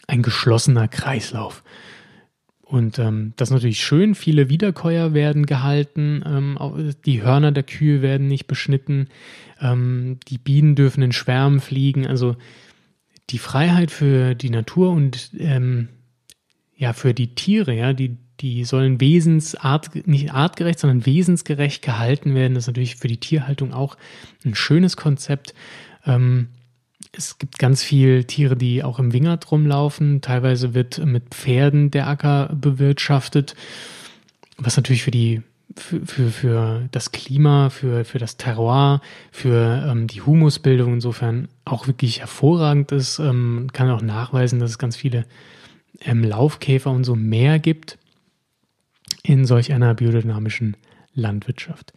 ein 0.07 0.21
geschlossener 0.21 0.87
Kreislauf. 0.87 1.61
Und 2.61 2.99
ähm, 2.99 3.33
das 3.35 3.49
ist 3.49 3.53
natürlich 3.53 3.83
schön. 3.83 4.15
Viele 4.15 4.47
Wiederkäuer 4.47 5.13
werden 5.13 5.45
gehalten. 5.45 6.23
Ähm, 6.25 6.93
die 7.05 7.21
Hörner 7.21 7.51
der 7.51 7.63
Kühe 7.63 8.01
werden 8.01 8.29
nicht 8.29 8.47
beschnitten. 8.47 9.09
Ähm, 9.59 10.19
die 10.29 10.37
Bienen 10.37 10.75
dürfen 10.75 11.03
in 11.03 11.11
Schwärmen 11.11 11.59
fliegen. 11.59 12.07
Also 12.07 12.37
die 13.29 13.39
Freiheit 13.39 13.91
für 13.91 14.35
die 14.35 14.49
Natur 14.49 14.91
und 14.91 15.31
ähm, 15.37 15.89
ja, 16.75 16.93
für 16.93 17.13
die 17.13 17.35
Tiere, 17.35 17.73
ja, 17.73 17.93
die, 17.93 18.17
die 18.41 18.65
sollen 18.65 18.99
wesensart, 18.99 20.07
nicht 20.07 20.33
artgerecht, 20.33 20.79
sondern 20.79 21.05
wesensgerecht 21.05 21.81
gehalten 21.81 22.35
werden. 22.35 22.53
Das 22.53 22.65
ist 22.65 22.67
natürlich 22.67 22.97
für 22.97 23.07
die 23.07 23.19
Tierhaltung 23.19 23.73
auch 23.73 23.97
ein 24.43 24.55
schönes 24.55 24.97
Konzept. 24.97 25.53
Ähm, 26.05 26.49
es 27.17 27.37
gibt 27.37 27.59
ganz 27.59 27.81
viele 27.81 28.25
Tiere, 28.25 28.57
die 28.57 28.83
auch 28.83 28.99
im 28.99 29.13
Wingert 29.13 29.51
rumlaufen. 29.51 30.21
Teilweise 30.21 30.73
wird 30.73 31.03
mit 31.05 31.33
Pferden 31.33 31.91
der 31.91 32.07
Acker 32.07 32.49
bewirtschaftet, 32.53 33.55
was 34.57 34.75
natürlich 34.75 35.03
für 35.03 35.11
die 35.11 35.41
für, 35.77 36.05
für, 36.05 36.31
für 36.31 36.87
das 36.91 37.11
Klima, 37.11 37.69
für, 37.69 38.05
für 38.05 38.17
das 38.17 38.37
Terroir, 38.37 39.01
für 39.31 39.85
ähm, 39.89 40.07
die 40.07 40.21
Humusbildung 40.21 40.93
insofern 40.93 41.49
auch 41.65 41.87
wirklich 41.87 42.19
hervorragend 42.19 42.91
ist. 42.91 43.19
Ähm, 43.19 43.67
kann 43.73 43.89
auch 43.89 44.01
nachweisen, 44.01 44.59
dass 44.59 44.71
es 44.71 44.77
ganz 44.77 44.95
viele 44.95 45.25
ähm, 46.01 46.23
Laufkäfer 46.23 46.91
und 46.91 47.03
so 47.03 47.15
mehr 47.15 47.59
gibt 47.59 47.97
in 49.23 49.45
solch 49.45 49.73
einer 49.73 49.93
biodynamischen 49.93 50.77
Landwirtschaft. 51.13 51.93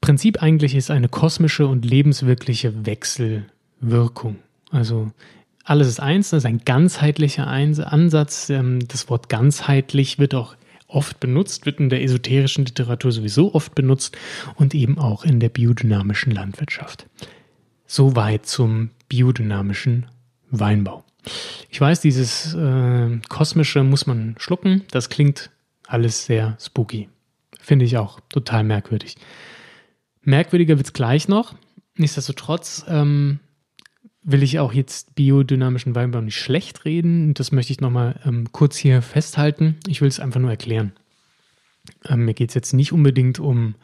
Prinzip 0.00 0.42
eigentlich 0.42 0.74
ist 0.74 0.90
eine 0.90 1.08
kosmische 1.08 1.66
und 1.66 1.84
lebenswirkliche 1.84 2.86
Wechselwirkung. 2.86 4.36
Also 4.70 5.12
alles 5.64 5.88
ist 5.88 6.00
eins, 6.00 6.30
das 6.30 6.44
ist 6.44 6.46
ein 6.46 6.64
ganzheitlicher 6.64 7.46
Ansatz. 7.46 8.50
Ähm, 8.50 8.80
das 8.88 9.08
Wort 9.08 9.28
ganzheitlich 9.28 10.18
wird 10.18 10.34
auch 10.34 10.56
oft 10.88 11.20
benutzt, 11.20 11.66
wird 11.66 11.78
in 11.78 11.88
der 11.88 12.02
esoterischen 12.02 12.64
Literatur 12.64 13.12
sowieso 13.12 13.54
oft 13.54 13.74
benutzt 13.74 14.16
und 14.56 14.74
eben 14.74 14.98
auch 14.98 15.24
in 15.24 15.38
der 15.38 15.48
biodynamischen 15.48 16.32
Landwirtschaft. 16.32 17.06
Soweit 17.86 18.46
zum 18.46 18.90
biodynamischen 19.08 20.06
Weinbau. 20.50 21.04
Ich 21.68 21.80
weiß, 21.80 22.00
dieses 22.00 22.54
äh, 22.54 23.18
kosmische 23.28 23.82
muss 23.82 24.06
man 24.06 24.34
schlucken. 24.38 24.84
Das 24.90 25.08
klingt 25.08 25.50
alles 25.86 26.26
sehr 26.26 26.56
spooky. 26.60 27.08
Finde 27.60 27.84
ich 27.84 27.96
auch 27.98 28.20
total 28.28 28.64
merkwürdig. 28.64 29.16
Merkwürdiger 30.22 30.76
wird 30.76 30.86
es 30.86 30.92
gleich 30.92 31.28
noch. 31.28 31.54
Nichtsdestotrotz 31.96 32.84
ähm, 32.88 33.40
will 34.22 34.42
ich 34.42 34.58
auch 34.58 34.72
jetzt 34.72 35.14
biodynamischen 35.14 35.94
Weinbau 35.94 36.20
nicht 36.20 36.36
schlecht 36.36 36.84
reden. 36.84 37.34
Das 37.34 37.52
möchte 37.52 37.72
ich 37.72 37.80
nochmal 37.80 38.20
ähm, 38.24 38.52
kurz 38.52 38.76
hier 38.76 39.02
festhalten. 39.02 39.76
Ich 39.86 40.00
will 40.00 40.08
es 40.08 40.20
einfach 40.20 40.40
nur 40.40 40.50
erklären. 40.50 40.92
Ähm, 42.04 42.24
mir 42.24 42.34
geht 42.34 42.50
es 42.50 42.54
jetzt 42.54 42.72
nicht 42.72 42.92
unbedingt 42.92 43.38
um 43.38 43.74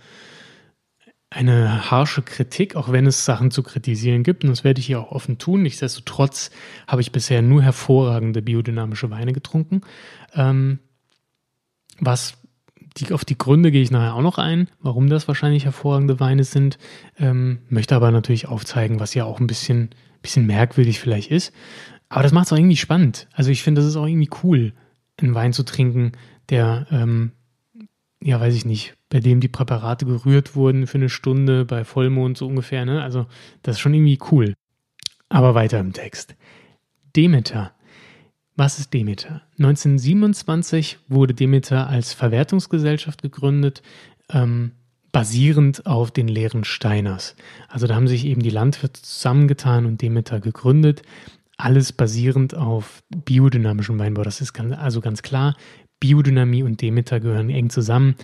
eine 1.31 1.91
harsche 1.91 2.23
Kritik, 2.23 2.77
auch 2.77 2.93
wenn 2.93 3.07
es 3.07 3.25
Sachen 3.25 3.51
zu 3.51 3.63
kritisieren 3.63 4.23
gibt. 4.23 4.45
Und 4.45 4.51
das 4.51 4.65
werde 4.65 4.81
ich 4.81 4.87
hier 4.87 5.01
auch 5.01 5.11
offen 5.11 5.39
tun. 5.39 5.63
Nichtsdestotrotz 5.63 6.51
habe 6.87 7.01
ich 7.01 7.13
bisher 7.13 7.43
nur 7.43 7.63
hervorragende 7.63 8.43
biodynamische 8.43 9.11
Weine 9.11 9.33
getrunken. 9.33 9.81
Ähm, 10.35 10.79
was 11.99 12.35
die, 12.97 13.13
auf 13.13 13.25
die 13.25 13.37
Gründe 13.37 13.71
gehe 13.71 13.83
ich 13.83 13.91
nachher 13.91 14.15
auch 14.15 14.23
noch 14.23 14.39
ein, 14.39 14.69
warum 14.81 15.09
das 15.09 15.29
wahrscheinlich 15.29 15.65
hervorragende 15.65 16.21
Weine 16.21 16.45
sind. 16.45 16.79
Ähm, 17.19 17.59
möchte 17.69 17.97
aber 17.97 18.11
natürlich 18.11 18.49
aufzeigen, 18.49 19.01
was 19.01 19.15
ja 19.15 19.25
auch 19.25 19.41
ein 19.41 19.47
bisschen, 19.47 19.91
bisschen 20.23 20.47
merkwürdig 20.47 21.01
vielleicht 21.01 21.31
ist. 21.31 21.53
Aber 22.09 22.23
das 22.23 22.33
macht 22.33 22.47
es 22.47 22.53
auch 22.53 22.57
irgendwie 22.57 22.77
spannend. 22.77 23.27
Also 23.33 23.51
ich 23.51 23.63
finde, 23.63 23.81
das 23.81 23.91
ist 23.91 23.97
auch 23.97 24.07
irgendwie 24.07 24.31
cool, 24.43 24.73
einen 25.21 25.35
Wein 25.35 25.53
zu 25.53 25.65
trinken, 25.65 26.13
der, 26.49 26.87
ähm, 26.91 27.33
ja, 28.27 28.41
weiß 28.41 28.55
ich 28.55 28.65
nicht, 28.65 28.95
bei 29.09 29.21
dem 29.21 29.41
die 29.41 29.49
Präparate 29.49 30.05
gerührt 30.05 30.57
wurden 30.57 30.87
für 30.87 30.99
eine 30.99 31.09
Stunde 31.09 31.65
bei 31.65 31.85
Vollmond 31.85 32.37
so 32.37 32.47
ungefähr. 32.47 32.85
Ne? 32.85 33.03
Also 33.03 33.27
das 33.63 33.77
ist 33.77 33.81
schon 33.81 33.95
irgendwie 33.95 34.19
cool. 34.31 34.55
Aber 35.29 35.55
weiter 35.55 35.81
im 35.81 35.93
Text. 35.93 36.37
Demeter 37.15 37.77
was 38.57 38.79
ist 38.79 38.95
Demeter? 38.95 39.43
1927 39.59 40.99
wurde 41.09 41.35
Demeter 41.35 41.89
als 41.89 42.15
Verwertungsgesellschaft 42.15 43.23
gegründet, 43.23 43.83
ähm, 44.31 44.73
basierend 45.13 45.87
auf 45.87 46.11
den 46.11 46.27
Lehren 46.27 46.65
Steiners. 46.65 47.37
Also 47.69 47.87
da 47.87 47.95
haben 47.95 48.09
sich 48.09 48.25
eben 48.25 48.43
die 48.43 48.51
Landwirte 48.51 49.03
zusammengetan 49.03 49.87
und 49.87 50.01
Demeter 50.01 50.41
gegründet. 50.41 51.03
Alles 51.59 51.93
basierend 51.93 52.55
auf 52.55 53.03
biodynamischem 53.15 53.99
Weinbau. 53.99 54.23
Das 54.23 54.41
ist 54.41 54.53
ganz, 54.53 54.75
also 54.77 55.01
ganz 55.01 55.23
klar. 55.23 55.55
Biodynamie 56.01 56.63
und 56.63 56.83
Demeter 56.83 57.21
gehören 57.21 57.51
eng 57.51 57.71
zusammen. 57.71 58.17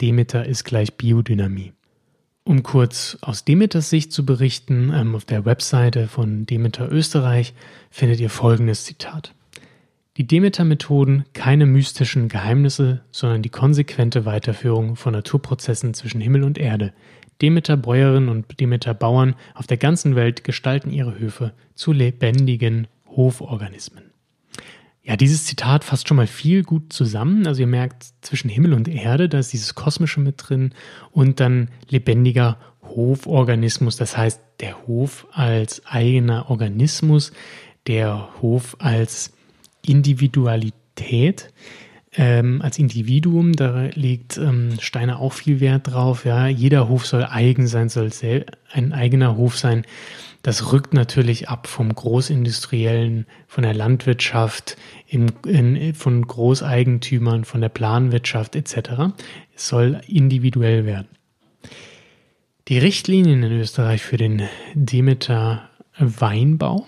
Demeter 0.00 0.46
ist 0.46 0.64
gleich 0.64 0.96
Biodynamie. 0.96 1.72
Um 2.44 2.62
kurz 2.62 3.18
aus 3.20 3.44
Demeters 3.44 3.90
Sicht 3.90 4.12
zu 4.12 4.24
berichten, 4.24 4.92
ähm, 4.94 5.14
auf 5.14 5.24
der 5.24 5.44
Webseite 5.44 6.08
von 6.08 6.46
Demeter 6.46 6.90
Österreich 6.90 7.54
findet 7.90 8.18
ihr 8.20 8.30
folgendes 8.30 8.84
Zitat. 8.84 9.34
Die 10.16 10.26
Demeter-Methoden 10.26 11.24
keine 11.32 11.66
mystischen 11.66 12.28
Geheimnisse, 12.28 13.02
sondern 13.10 13.42
die 13.42 13.48
konsequente 13.48 14.24
Weiterführung 14.24 14.96
von 14.96 15.12
Naturprozessen 15.12 15.94
zwischen 15.94 16.20
Himmel 16.20 16.42
und 16.42 16.58
Erde. 16.58 16.92
Demeter-Bäuerinnen 17.40 18.28
und 18.28 18.58
Demeter-Bauern 18.58 19.34
auf 19.54 19.66
der 19.66 19.76
ganzen 19.76 20.16
Welt 20.16 20.42
gestalten 20.42 20.90
ihre 20.90 21.18
Höfe 21.18 21.52
zu 21.74 21.92
lebendigen 21.92 22.88
Hoforganismen. 23.06 24.09
Ja, 25.02 25.16
dieses 25.16 25.46
Zitat 25.46 25.82
fasst 25.82 26.08
schon 26.08 26.16
mal 26.18 26.26
viel 26.26 26.62
gut 26.62 26.92
zusammen. 26.92 27.46
Also 27.46 27.62
ihr 27.62 27.66
merkt, 27.66 28.06
zwischen 28.20 28.50
Himmel 28.50 28.74
und 28.74 28.86
Erde, 28.86 29.28
da 29.28 29.38
ist 29.38 29.52
dieses 29.52 29.74
Kosmische 29.74 30.20
mit 30.20 30.34
drin 30.36 30.74
und 31.10 31.40
dann 31.40 31.70
lebendiger 31.88 32.58
Hoforganismus. 32.82 33.96
Das 33.96 34.16
heißt, 34.16 34.40
der 34.60 34.86
Hof 34.86 35.26
als 35.32 35.86
eigener 35.86 36.50
Organismus, 36.50 37.32
der 37.86 38.28
Hof 38.42 38.76
als 38.78 39.32
Individualität 39.86 41.48
ähm, 42.16 42.60
als 42.60 42.78
Individuum, 42.78 43.52
da 43.52 43.88
legt 43.94 44.36
ähm, 44.36 44.78
Steiner 44.80 45.20
auch 45.20 45.32
viel 45.32 45.60
Wert 45.60 45.88
drauf. 45.92 46.24
Ja, 46.24 46.48
jeder 46.48 46.88
Hof 46.88 47.06
soll 47.06 47.24
eigen 47.24 47.66
sein, 47.66 47.88
soll 47.88 48.10
ein 48.72 48.92
eigener 48.92 49.36
Hof 49.36 49.56
sein. 49.56 49.84
Das 50.42 50.72
rückt 50.72 50.94
natürlich 50.94 51.48
ab 51.48 51.66
vom 51.66 51.94
Großindustriellen, 51.94 53.26
von 53.46 53.62
der 53.62 53.74
Landwirtschaft, 53.74 54.76
im, 55.06 55.26
in, 55.46 55.94
von 55.94 56.26
Großeigentümern, 56.26 57.44
von 57.44 57.60
der 57.60 57.68
Planwirtschaft 57.68 58.56
etc. 58.56 59.12
Es 59.54 59.68
soll 59.68 60.00
individuell 60.08 60.86
werden. 60.86 61.08
Die 62.68 62.78
Richtlinien 62.78 63.42
in 63.42 63.52
Österreich 63.52 64.02
für 64.02 64.16
den 64.16 64.42
Demeter 64.74 65.68
Weinbau 65.98 66.86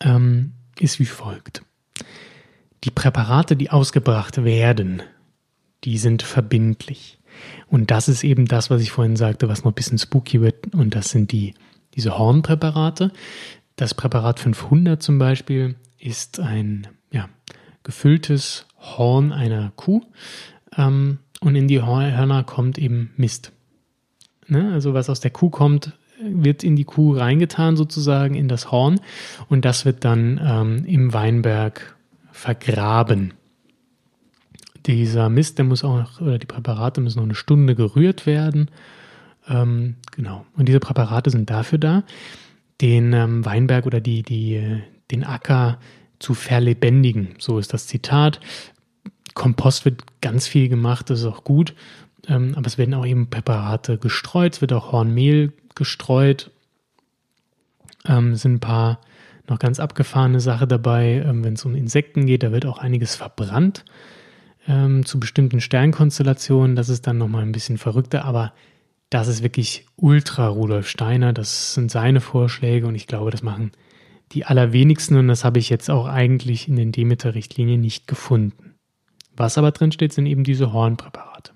ähm, 0.00 0.52
ist 0.78 1.00
wie 1.00 1.06
folgt. 1.06 1.62
Die 2.84 2.90
Präparate, 2.90 3.56
die 3.56 3.70
ausgebracht 3.70 4.44
werden, 4.44 5.02
die 5.84 5.98
sind 5.98 6.22
verbindlich. 6.22 7.18
Und 7.66 7.90
das 7.90 8.08
ist 8.08 8.24
eben 8.24 8.46
das, 8.46 8.70
was 8.70 8.82
ich 8.82 8.90
vorhin 8.90 9.16
sagte, 9.16 9.48
was 9.48 9.64
noch 9.64 9.72
ein 9.72 9.74
bisschen 9.74 9.98
spooky 9.98 10.40
wird. 10.40 10.74
Und 10.74 10.94
das 10.94 11.10
sind 11.10 11.32
die, 11.32 11.54
diese 11.94 12.18
Hornpräparate. 12.18 13.10
Das 13.76 13.94
Präparat 13.94 14.38
500 14.38 15.02
zum 15.02 15.18
Beispiel 15.18 15.76
ist 15.98 16.38
ein 16.40 16.86
ja, 17.10 17.28
gefülltes 17.82 18.66
Horn 18.78 19.32
einer 19.32 19.72
Kuh. 19.76 20.02
Ähm, 20.76 21.18
und 21.40 21.56
in 21.56 21.68
die 21.68 21.82
Hörner 21.82 22.44
kommt 22.44 22.78
eben 22.78 23.12
Mist. 23.16 23.52
Ne? 24.46 24.72
Also 24.72 24.94
was 24.94 25.10
aus 25.10 25.20
der 25.20 25.30
Kuh 25.30 25.50
kommt, 25.50 25.92
wird 26.22 26.64
in 26.64 26.76
die 26.76 26.84
Kuh 26.84 27.16
reingetan 27.16 27.76
sozusagen 27.76 28.34
in 28.34 28.48
das 28.48 28.70
Horn 28.70 29.00
und 29.48 29.64
das 29.64 29.84
wird 29.84 30.04
dann 30.04 30.40
ähm, 30.42 30.84
im 30.86 31.12
Weinberg 31.12 31.93
vergraben. 32.34 33.32
Dieser 34.86 35.30
Mist, 35.30 35.56
der 35.56 35.64
muss 35.64 35.84
auch 35.84 35.96
noch, 35.96 36.20
oder 36.20 36.38
die 36.38 36.46
Präparate 36.46 37.00
müssen 37.00 37.18
noch 37.18 37.24
eine 37.24 37.36
Stunde 37.36 37.74
gerührt 37.74 38.26
werden. 38.26 38.70
Ähm, 39.48 39.94
genau. 40.10 40.44
Und 40.56 40.68
diese 40.68 40.80
Präparate 40.80 41.30
sind 41.30 41.48
dafür 41.48 41.78
da, 41.78 42.02
den 42.80 43.12
ähm, 43.12 43.44
Weinberg 43.44 43.86
oder 43.86 44.00
die, 44.00 44.22
die, 44.22 44.82
den 45.10 45.24
Acker 45.24 45.78
zu 46.18 46.34
verlebendigen. 46.34 47.36
So 47.38 47.58
ist 47.58 47.72
das 47.72 47.86
Zitat. 47.86 48.40
Kompost 49.34 49.84
wird 49.84 50.02
ganz 50.20 50.46
viel 50.46 50.68
gemacht, 50.68 51.08
das 51.10 51.20
ist 51.20 51.26
auch 51.26 51.44
gut. 51.44 51.74
Ähm, 52.26 52.54
aber 52.56 52.66
es 52.66 52.78
werden 52.78 52.94
auch 52.94 53.06
eben 53.06 53.30
Präparate 53.30 53.96
gestreut, 53.96 54.54
es 54.54 54.60
wird 54.60 54.72
auch 54.72 54.92
Hornmehl 54.92 55.52
gestreut. 55.74 56.50
Ähm, 58.06 58.34
sind 58.34 58.54
ein 58.54 58.60
paar 58.60 58.98
noch 59.48 59.58
ganz 59.58 59.80
abgefahrene 59.80 60.40
Sachen 60.40 60.68
dabei. 60.68 61.22
Ähm, 61.26 61.44
Wenn 61.44 61.54
es 61.54 61.64
um 61.64 61.74
Insekten 61.74 62.26
geht, 62.26 62.42
da 62.42 62.52
wird 62.52 62.66
auch 62.66 62.78
einiges 62.78 63.16
verbrannt 63.16 63.84
ähm, 64.66 65.04
zu 65.04 65.20
bestimmten 65.20 65.60
Sternkonstellationen. 65.60 66.76
Das 66.76 66.88
ist 66.88 67.06
dann 67.06 67.18
nochmal 67.18 67.42
ein 67.42 67.52
bisschen 67.52 67.78
verrückter, 67.78 68.24
aber 68.24 68.52
das 69.10 69.28
ist 69.28 69.42
wirklich 69.42 69.86
ultra 69.96 70.48
Rudolf 70.48 70.88
Steiner. 70.88 71.32
Das 71.32 71.74
sind 71.74 71.90
seine 71.90 72.20
Vorschläge 72.20 72.86
und 72.86 72.94
ich 72.94 73.06
glaube, 73.06 73.30
das 73.30 73.42
machen 73.42 73.72
die 74.32 74.44
allerwenigsten 74.44 75.16
und 75.16 75.28
das 75.28 75.44
habe 75.44 75.58
ich 75.58 75.68
jetzt 75.70 75.90
auch 75.90 76.06
eigentlich 76.06 76.66
in 76.66 76.76
den 76.76 76.92
Demeter-Richtlinien 76.92 77.80
nicht 77.80 78.08
gefunden. 78.08 78.74
Was 79.36 79.58
aber 79.58 79.70
drin 79.70 79.92
steht, 79.92 80.12
sind 80.12 80.26
eben 80.26 80.44
diese 80.44 80.72
Hornpräparate. 80.72 81.52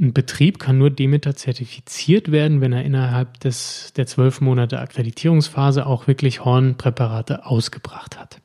Ein 0.00 0.12
Betrieb 0.12 0.60
kann 0.60 0.78
nur 0.78 0.90
Demeter 0.90 1.34
zertifiziert 1.34 2.30
werden, 2.30 2.60
wenn 2.60 2.72
er 2.72 2.84
innerhalb 2.84 3.40
des, 3.40 3.92
der 3.96 4.06
zwölf 4.06 4.40
Monate 4.40 4.78
Akkreditierungsphase 4.78 5.86
auch 5.86 6.06
wirklich 6.06 6.44
Hornpräparate 6.44 7.44
ausgebracht 7.46 8.18
hat. 8.18 8.40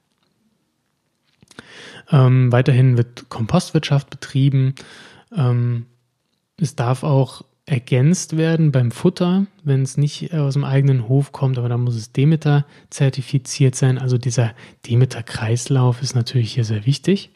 Ähm, 2.11 2.51
weiterhin 2.51 2.97
wird 2.97 3.29
Kompostwirtschaft 3.29 4.09
betrieben. 4.09 4.73
Ähm, 5.35 5.85
es 6.57 6.75
darf 6.75 7.03
auch 7.03 7.43
ergänzt 7.65 8.35
werden 8.35 8.71
beim 8.71 8.91
Futter, 8.91 9.45
wenn 9.63 9.83
es 9.83 9.95
nicht 9.95 10.33
aus 10.33 10.53
dem 10.53 10.63
eigenen 10.63 11.07
Hof 11.07 11.31
kommt, 11.31 11.57
aber 11.57 11.69
da 11.69 11.77
muss 11.77 11.95
es 11.95 12.11
Demeter 12.11 12.65
zertifiziert 12.89 13.75
sein. 13.75 13.99
Also 13.99 14.17
dieser 14.17 14.53
Demeter-Kreislauf 14.87 16.01
ist 16.01 16.15
natürlich 16.15 16.53
hier 16.53 16.65
sehr 16.65 16.85
wichtig. 16.85 17.29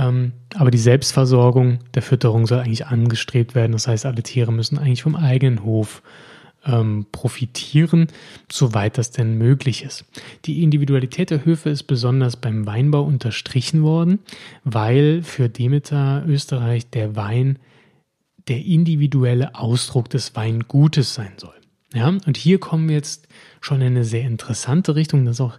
Ähm, 0.00 0.32
aber 0.54 0.70
die 0.70 0.78
Selbstversorgung 0.78 1.80
der 1.94 2.02
Fütterung 2.02 2.46
soll 2.46 2.60
eigentlich 2.60 2.86
angestrebt 2.86 3.54
werden. 3.54 3.72
Das 3.72 3.86
heißt, 3.86 4.06
alle 4.06 4.22
Tiere 4.22 4.52
müssen 4.52 4.78
eigentlich 4.78 5.02
vom 5.02 5.14
eigenen 5.14 5.62
Hof 5.62 6.02
ähm, 6.64 7.06
profitieren, 7.12 8.08
soweit 8.50 8.96
das 8.96 9.10
denn 9.10 9.36
möglich 9.36 9.84
ist. 9.84 10.04
Die 10.46 10.62
Individualität 10.62 11.30
der 11.30 11.44
Höfe 11.44 11.70
ist 11.70 11.84
besonders 11.84 12.36
beim 12.36 12.66
Weinbau 12.66 13.02
unterstrichen 13.02 13.82
worden, 13.82 14.20
weil 14.64 15.22
für 15.22 15.48
Demeter 15.48 16.24
Österreich 16.26 16.88
der 16.90 17.16
Wein 17.16 17.58
der 18.48 18.64
individuelle 18.64 19.54
Ausdruck 19.54 20.08
des 20.08 20.34
Weingutes 20.34 21.14
sein 21.14 21.32
soll. 21.36 21.54
Ja, 21.92 22.08
und 22.08 22.36
hier 22.36 22.58
kommen 22.58 22.88
wir 22.88 22.96
jetzt 22.96 23.28
schon 23.60 23.80
in 23.80 23.88
eine 23.88 24.04
sehr 24.04 24.22
interessante 24.22 24.94
Richtung. 24.94 25.24
Das 25.24 25.40
auch 25.40 25.58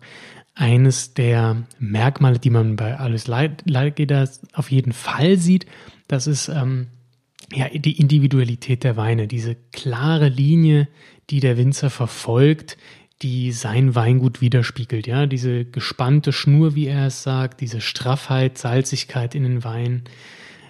eines 0.54 1.14
der 1.14 1.64
Merkmale, 1.80 2.40
die 2.40 2.50
man 2.50 2.76
bei 2.76 2.98
Alles 2.98 3.28
Leidgeder 3.28 4.30
auf 4.54 4.72
jeden 4.72 4.94
Fall 4.94 5.38
sieht. 5.38 5.66
Das 6.08 6.28
ist 6.28 6.50
ähm, 6.50 6.88
ja, 7.54 7.70
die 7.70 8.00
Individualität 8.00 8.84
der 8.84 8.98
Weine, 8.98 9.28
diese 9.28 9.56
klare 9.72 10.30
Linie, 10.30 10.88
die 11.30 11.40
der 11.40 11.58
Winzer 11.58 11.90
verfolgt, 11.90 12.78
die 13.22 13.52
sein 13.52 13.96
Weingut 13.96 14.42
widerspiegelt. 14.42 15.08
Ja, 15.08 15.26
diese 15.26 15.66
gespannte 15.66 16.34
Schnur, 16.34 16.76
wie 16.76 16.88
er 16.88 17.08
es 17.08 17.24
sagt, 17.24 17.62
diese 17.62 17.82
Straffheit, 17.82 18.58
Salzigkeit 18.58 19.36
in 19.36 19.44
den 19.44 19.64
Weinen 19.64 20.04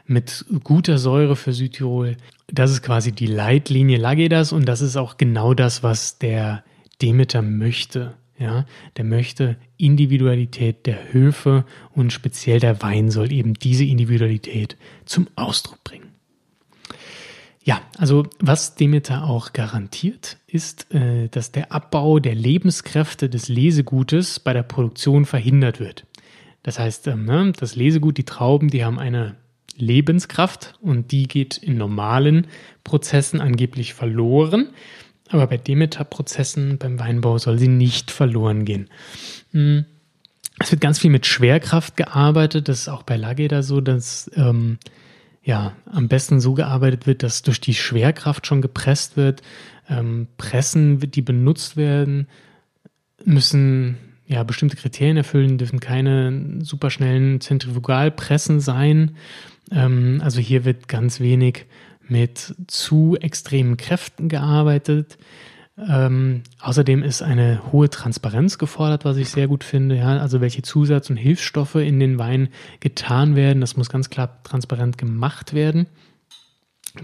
mit 0.06 0.46
guter 0.64 0.98
Säure 0.98 1.36
für 1.36 1.54
Südtirol. 1.54 2.18
Das 2.48 2.72
ist 2.72 2.82
quasi 2.82 3.14
die 3.14 3.28
Leitlinie 3.28 3.98
Lagedas 3.98 4.52
und 4.52 4.66
das 4.66 4.82
ist 4.82 4.98
auch 4.98 5.18
genau 5.18 5.54
das, 5.54 5.84
was 5.84 6.18
der 6.18 6.64
Demeter 7.02 7.42
möchte. 7.42 8.16
Ja, 8.42 8.66
der 8.98 9.06
möchte 9.06 9.56
Individualität 9.78 10.88
der 10.88 11.14
Höfe 11.14 11.64
und 11.94 12.12
speziell 12.12 12.60
der 12.60 12.82
Wein 12.82 13.12
soll 13.12 13.32
eben 13.32 13.54
diese 13.54 13.86
Individualität 13.86 14.78
zum 15.06 15.28
Ausdruck 15.36 15.84
bringen. 15.84 16.08
Ja, 17.64 17.84
also 18.00 18.26
was 18.40 18.74
Demeter 18.74 19.26
auch 19.26 19.54
garantiert, 19.54 20.38
ist, 20.48 20.92
äh, 20.92 21.28
dass 21.28 21.52
der 21.52 21.72
Abbau 21.72 22.18
der 22.18 22.34
Lebenskräfte 22.34 23.30
des 23.30 23.48
Lesegutes 23.48 24.40
bei 24.40 24.54
der 24.54 24.64
Produktion 24.64 25.26
verhindert 25.26 25.80
wird. 25.80 26.08
Das 26.64 26.80
heißt, 26.80 27.06
ähm, 27.10 27.26
ne, 27.26 27.54
das 27.56 27.76
Lesegut, 27.76 28.18
die 28.18 28.26
Trauben, 28.26 28.70
die 28.70 28.84
haben 28.84 28.98
eine 28.98 29.36
Lebenskraft 29.78 30.74
und 30.82 31.12
die 31.12 31.28
geht 31.28 31.58
in 31.58 31.78
normalen 31.78 32.48
Prozessen 32.84 33.40
angeblich 33.40 33.94
verloren. 33.94 34.70
Aber 35.32 35.48
bei 35.48 35.58
Demeter-Prozessen 35.58 36.78
beim 36.78 37.00
Weinbau 37.00 37.38
soll 37.38 37.58
sie 37.58 37.68
nicht 37.68 38.12
verloren 38.12 38.66
gehen. 38.66 38.90
Hm. 39.52 39.86
Es 40.60 40.72
wird 40.72 40.82
ganz 40.82 41.00
viel 41.00 41.10
mit 41.10 41.26
Schwerkraft 41.26 41.98
gearbeitet. 41.98 42.68
Das 42.68 42.82
ist 42.82 42.88
auch 42.88 43.04
bei 43.04 43.18
Lageda 43.18 43.64
so, 43.64 43.82
dass 43.82 44.30
ähm, 44.36 44.78
ja, 45.44 45.74
am 45.86 46.08
besten 46.08 46.40
so 46.40 46.54
gearbeitet 46.54 47.08
wird, 47.08 47.24
dass 47.24 47.42
durch 47.42 47.60
die 47.60 47.74
Schwerkraft 47.74 48.46
schon 48.46 48.62
gepresst 48.62 49.18
wird. 49.18 49.42
Ähm, 49.90 50.28
Pressen, 50.38 51.00
die 51.00 51.22
benutzt 51.22 51.78
werden, 51.78 52.28
müssen 53.26 53.98
ja 54.28 54.44
bestimmte 54.44 54.78
Kriterien 54.78 55.18
erfüllen, 55.18 55.58
dürfen 55.58 55.80
keine 55.80 56.64
superschnellen 56.64 57.42
Zentrifugalpressen 57.42 58.60
sein. 58.60 59.16
Ähm, 59.72 60.22
also 60.24 60.40
hier 60.40 60.64
wird 60.64 60.88
ganz 60.88 61.20
wenig 61.20 61.66
mit 62.08 62.56
zu 62.68 63.18
extremen 63.20 63.78
Kräften 63.78 64.30
gearbeitet. 64.30 65.18
Ähm, 65.78 66.44
außerdem 66.60 67.02
ist 67.02 67.22
eine 67.22 67.72
hohe 67.72 67.90
Transparenz 67.90 68.58
gefordert, 68.58 69.06
was 69.06 69.18
ich 69.18 69.30
sehr 69.30 69.48
gut 69.48 69.64
finde. 69.64 69.96
Ja? 69.96 70.18
Also 70.20 70.42
welche 70.42 70.62
Zusatz- 70.62 71.10
und 71.10 71.18
Hilfsstoffe 71.18 71.76
in 71.76 72.00
den 72.00 72.20
Wein 72.20 72.50
getan 72.80 73.36
werden, 73.36 73.62
das 73.62 73.78
muss 73.78 73.90
ganz 73.90 74.10
klar 74.10 74.44
transparent 74.44 74.98
gemacht 74.98 75.54
werden. 75.54 75.88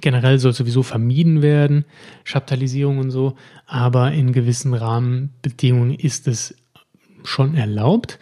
Generell 0.01 0.37
soll 0.37 0.51
sowieso 0.51 0.83
vermieden 0.83 1.41
werden, 1.41 1.85
Chaptalisierung 2.25 2.97
und 2.97 3.09
so, 3.09 3.37
aber 3.65 4.11
in 4.11 4.33
gewissen 4.33 4.73
Rahmenbedingungen 4.73 5.95
ist 5.95 6.27
es 6.27 6.55
schon 7.23 7.55
erlaubt. 7.55 8.19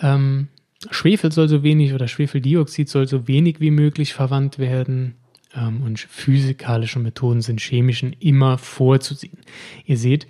Ähm, 0.00 0.48
Schwefel 0.90 1.32
soll 1.32 1.48
so 1.48 1.64
wenig 1.64 1.94
oder 1.94 2.06
Schwefeldioxid 2.06 2.88
soll 2.88 3.08
so 3.08 3.26
wenig 3.26 3.60
wie 3.60 3.72
möglich 3.72 4.14
verwandt 4.14 4.60
werden 4.60 5.16
ähm, 5.54 5.82
und 5.82 5.98
physikalische 5.98 6.98
Methoden 6.98 7.42
sind 7.42 7.60
chemischen 7.60 8.12
immer 8.14 8.58
vorzuziehen. 8.58 9.38
Ihr 9.84 9.96
seht, 9.96 10.26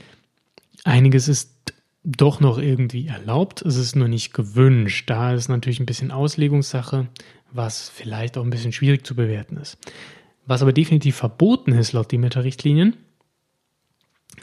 einiges 0.85 1.29
ist 1.29 1.75
doch 2.03 2.41
noch 2.41 2.59
irgendwie 2.59 3.09
erlaubt, 3.09 3.62
es 3.62 3.77
ist 3.77 3.95
nur 3.95 4.09
nicht 4.09 4.33
gewünscht. 4.33 5.11
Da 5.11 5.35
ist 5.35 5.49
natürlich 5.49 5.81
ein 5.81 5.87
bisschen 5.87 6.11
Auslegungssache, 6.11 7.09
was 7.53 7.89
vielleicht 7.89 8.39
auch 8.39 8.45
ein 8.45 8.50
bisschen 8.50 8.73
schwierig 8.73 9.07
zu 9.07 9.15
bewerten 9.15 9.57
ist. 9.57 9.77
Was 10.47 10.62
aber 10.62 10.73
definitiv 10.73 11.17
verboten 11.17 11.73
ist 11.73 11.93
laut 11.93 12.11
Demeter-Richtlinien, 12.11 12.97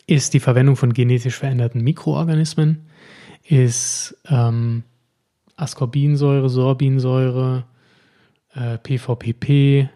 ist 0.06 0.34
die 0.34 0.40
Verwendung 0.40 0.76
von 0.76 0.94
genetisch 0.94 1.36
veränderten 1.36 1.82
Mikroorganismen, 1.82 2.88
ist 3.44 4.16
ähm, 4.30 4.84
Ascorbinsäure, 5.56 6.50
Sorbinsäure, 6.50 7.66
äh, 8.54 8.78
PVPP, 8.78 9.90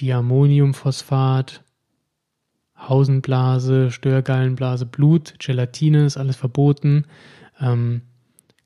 Diammoniumphosphat, 0.00 1.62
Hausenblase, 2.78 3.90
Störgallenblase, 3.90 4.86
Blut, 4.86 5.34
Gelatine 5.38 6.06
ist 6.06 6.16
alles 6.16 6.36
verboten. 6.36 7.04
Ähm, 7.60 8.02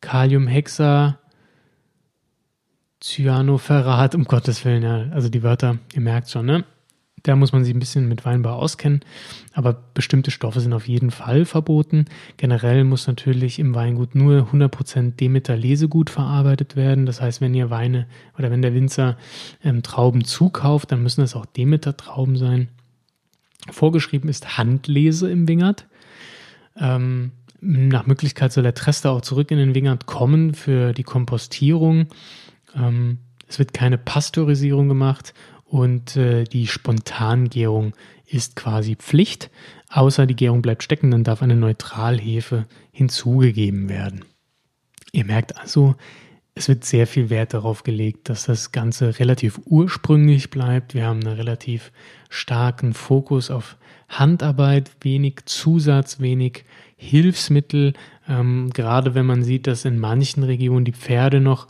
Kaliumhexa, 0.00 1.18
Cyanoferrat, 3.00 4.14
um 4.14 4.24
Gottes 4.24 4.64
Willen, 4.64 4.82
ja, 4.82 5.10
also 5.12 5.28
die 5.28 5.42
Wörter, 5.42 5.78
ihr 5.92 6.00
merkt 6.00 6.30
schon, 6.30 6.46
ne? 6.46 6.64
Da 7.24 7.36
muss 7.36 7.52
man 7.52 7.64
sich 7.64 7.74
ein 7.74 7.78
bisschen 7.78 8.06
mit 8.06 8.26
Weinbau 8.26 8.52
auskennen. 8.52 9.00
Aber 9.54 9.82
bestimmte 9.94 10.30
Stoffe 10.30 10.60
sind 10.60 10.74
auf 10.74 10.86
jeden 10.86 11.10
Fall 11.10 11.46
verboten. 11.46 12.04
Generell 12.36 12.84
muss 12.84 13.06
natürlich 13.06 13.58
im 13.58 13.74
Weingut 13.74 14.14
nur 14.14 14.50
100% 14.52 15.16
Demeter 15.16 15.56
Lesegut 15.56 16.10
verarbeitet 16.10 16.76
werden. 16.76 17.06
Das 17.06 17.22
heißt, 17.22 17.40
wenn 17.40 17.54
ihr 17.54 17.70
Weine 17.70 18.06
oder 18.38 18.50
wenn 18.50 18.60
der 18.60 18.74
Winzer 18.74 19.16
ähm, 19.64 19.82
Trauben 19.82 20.24
zukauft, 20.24 20.92
dann 20.92 21.02
müssen 21.02 21.22
es 21.22 21.34
auch 21.34 21.46
Demeter 21.46 21.96
Trauben 21.96 22.36
sein. 22.36 22.68
Vorgeschrieben 23.70 24.28
ist 24.28 24.58
Handlese 24.58 25.30
im 25.30 25.48
Wingert. 25.48 25.86
Ähm, 26.78 27.32
nach 27.62 28.06
Möglichkeit 28.06 28.52
soll 28.52 28.64
der 28.64 28.74
Trester 28.74 29.12
auch 29.12 29.22
zurück 29.22 29.50
in 29.50 29.56
den 29.56 29.74
Wingert 29.74 30.04
kommen 30.04 30.52
für 30.52 30.92
die 30.92 31.04
Kompostierung. 31.04 32.08
Ähm, 32.76 33.20
es 33.48 33.58
wird 33.58 33.72
keine 33.72 33.96
Pasteurisierung 33.96 34.88
gemacht 34.88 35.32
und 35.74 36.16
äh, 36.16 36.44
die 36.44 36.68
Spontangärung 36.68 37.94
ist 38.28 38.54
quasi 38.54 38.94
Pflicht. 38.94 39.50
Außer 39.90 40.24
die 40.24 40.36
Gärung 40.36 40.62
bleibt 40.62 40.84
stecken, 40.84 41.10
dann 41.10 41.24
darf 41.24 41.42
eine 41.42 41.56
Neutralhefe 41.56 42.66
hinzugegeben 42.92 43.88
werden. 43.88 44.24
Ihr 45.10 45.24
merkt 45.24 45.58
also, 45.58 45.96
es 46.54 46.68
wird 46.68 46.84
sehr 46.84 47.08
viel 47.08 47.28
Wert 47.28 47.54
darauf 47.54 47.82
gelegt, 47.82 48.28
dass 48.28 48.44
das 48.44 48.70
Ganze 48.70 49.18
relativ 49.18 49.60
ursprünglich 49.64 50.48
bleibt. 50.48 50.94
Wir 50.94 51.06
haben 51.06 51.26
einen 51.26 51.36
relativ 51.36 51.90
starken 52.30 52.94
Fokus 52.94 53.50
auf 53.50 53.76
Handarbeit, 54.08 54.92
wenig 55.00 55.40
Zusatz, 55.46 56.20
wenig 56.20 56.64
Hilfsmittel. 56.94 57.94
Ähm, 58.28 58.70
gerade 58.72 59.16
wenn 59.16 59.26
man 59.26 59.42
sieht, 59.42 59.66
dass 59.66 59.84
in 59.84 59.98
manchen 59.98 60.44
Regionen 60.44 60.84
die 60.84 60.92
Pferde 60.92 61.40
noch 61.40 61.66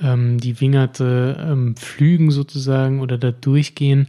ähm, 0.00 0.38
die 0.38 0.60
Wingerte 0.60 1.36
ähm, 1.40 1.76
pflügen 1.76 2.30
sozusagen 2.30 3.00
oder 3.00 3.18
da 3.18 3.30
durchgehen 3.30 4.08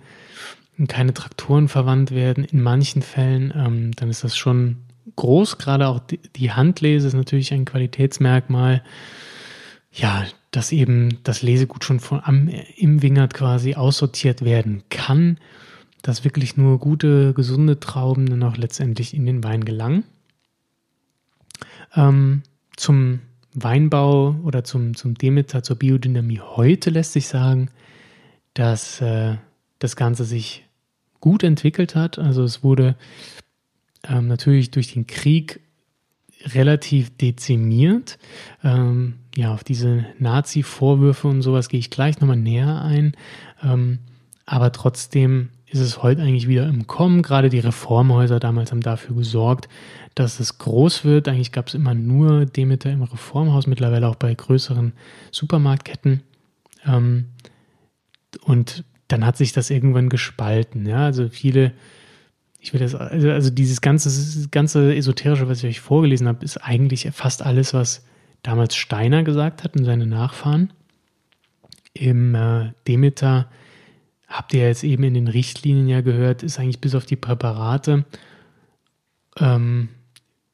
und 0.77 0.87
keine 0.87 1.13
Traktoren 1.13 1.67
verwandt 1.67 2.11
werden, 2.11 2.43
in 2.43 2.61
manchen 2.61 3.01
Fällen, 3.01 3.53
ähm, 3.55 3.91
dann 3.95 4.09
ist 4.09 4.23
das 4.23 4.35
schon 4.35 4.77
groß. 5.15 5.57
Gerade 5.57 5.87
auch 5.87 5.99
die, 5.99 6.19
die 6.35 6.51
Handlese 6.51 7.07
ist 7.07 7.13
natürlich 7.13 7.53
ein 7.53 7.65
Qualitätsmerkmal. 7.65 8.83
Ja, 9.91 10.25
dass 10.51 10.71
eben 10.71 11.19
das 11.23 11.41
Lesegut 11.41 11.83
schon 11.83 11.99
von, 11.99 12.21
am, 12.23 12.49
im 12.77 13.01
Wingert 13.01 13.33
quasi 13.33 13.75
aussortiert 13.75 14.43
werden 14.43 14.83
kann, 14.89 15.37
dass 16.01 16.23
wirklich 16.23 16.57
nur 16.57 16.79
gute, 16.79 17.33
gesunde 17.33 17.79
Trauben 17.79 18.25
dann 18.25 18.43
auch 18.43 18.57
letztendlich 18.57 19.13
in 19.13 19.25
den 19.25 19.43
Wein 19.43 19.65
gelangen. 19.65 20.03
Ähm, 21.95 22.43
zum 22.75 23.19
Weinbau 23.53 24.35
oder 24.43 24.63
zum, 24.63 24.95
zum 24.95 25.15
Demeter, 25.15 25.63
zur 25.63 25.75
Biodynamie 25.75 26.39
heute 26.39 26.89
lässt 26.89 27.13
sich 27.13 27.27
sagen, 27.27 27.69
dass 28.53 29.01
äh, 29.01 29.35
das 29.79 29.95
Ganze 29.95 30.23
sich 30.23 30.65
gut 31.19 31.43
entwickelt 31.43 31.95
hat. 31.95 32.17
Also 32.17 32.43
es 32.43 32.63
wurde 32.63 32.95
ähm, 34.07 34.27
natürlich 34.27 34.71
durch 34.71 34.93
den 34.93 35.07
Krieg 35.07 35.61
relativ 36.45 37.15
dezimiert. 37.17 38.17
Ähm, 38.63 39.15
ja, 39.35 39.53
auf 39.53 39.63
diese 39.63 40.05
Nazi-Vorwürfe 40.19 41.27
und 41.27 41.41
sowas 41.41 41.69
gehe 41.69 41.79
ich 41.79 41.89
gleich 41.89 42.19
nochmal 42.19 42.37
näher 42.37 42.81
ein. 42.81 43.15
Ähm, 43.63 43.99
aber 44.45 44.71
trotzdem 44.71 45.49
ist 45.67 45.79
es 45.79 46.03
heute 46.03 46.21
eigentlich 46.21 46.47
wieder 46.47 46.67
im 46.67 46.87
Kommen. 46.87 47.21
Gerade 47.21 47.49
die 47.49 47.59
Reformhäuser 47.59 48.39
damals 48.39 48.71
haben 48.71 48.81
dafür 48.81 49.15
gesorgt, 49.15 49.69
dass 50.15 50.39
es 50.39 50.57
groß 50.57 51.05
wird. 51.05 51.27
Eigentlich 51.27 51.51
gab 51.51 51.67
es 51.67 51.73
immer 51.73 51.93
nur 51.93 52.45
Demeter 52.45 52.91
im 52.91 53.03
Reformhaus, 53.03 53.67
mittlerweile 53.67 54.07
auch 54.07 54.15
bei 54.15 54.33
größeren 54.33 54.93
Supermarktketten. 55.31 56.21
Ähm, 56.85 57.25
und 58.41 58.83
dann 59.07 59.25
hat 59.25 59.37
sich 59.37 59.53
das 59.53 59.69
irgendwann 59.69 60.09
gespalten. 60.09 60.85
Ja, 60.85 61.05
also 61.05 61.29
viele, 61.29 61.73
ich 62.59 62.73
will 62.73 62.79
das, 62.79 62.95
also, 62.95 63.29
also 63.29 63.49
dieses 63.49 63.81
ganze, 63.81 64.47
ganze 64.49 64.95
Esoterische, 64.95 65.47
was 65.47 65.59
ich 65.59 65.69
euch 65.69 65.81
vorgelesen 65.81 66.27
habe, 66.27 66.43
ist 66.43 66.57
eigentlich 66.57 67.09
fast 67.11 67.43
alles, 67.43 67.73
was 67.73 68.05
damals 68.43 68.75
Steiner 68.75 69.23
gesagt 69.23 69.63
hat 69.63 69.75
und 69.75 69.85
seine 69.85 70.05
Nachfahren. 70.05 70.73
Im 71.93 72.35
äh, 72.35 72.71
Demeter 72.87 73.49
habt 74.27 74.53
ihr 74.53 74.65
jetzt 74.65 74.83
eben 74.83 75.03
in 75.03 75.13
den 75.13 75.27
Richtlinien 75.27 75.87
ja 75.87 76.01
gehört, 76.01 76.41
ist 76.41 76.57
eigentlich 76.57 76.79
bis 76.79 76.95
auf 76.95 77.05
die 77.05 77.17
Präparate 77.17 78.05
ähm, 79.39 79.89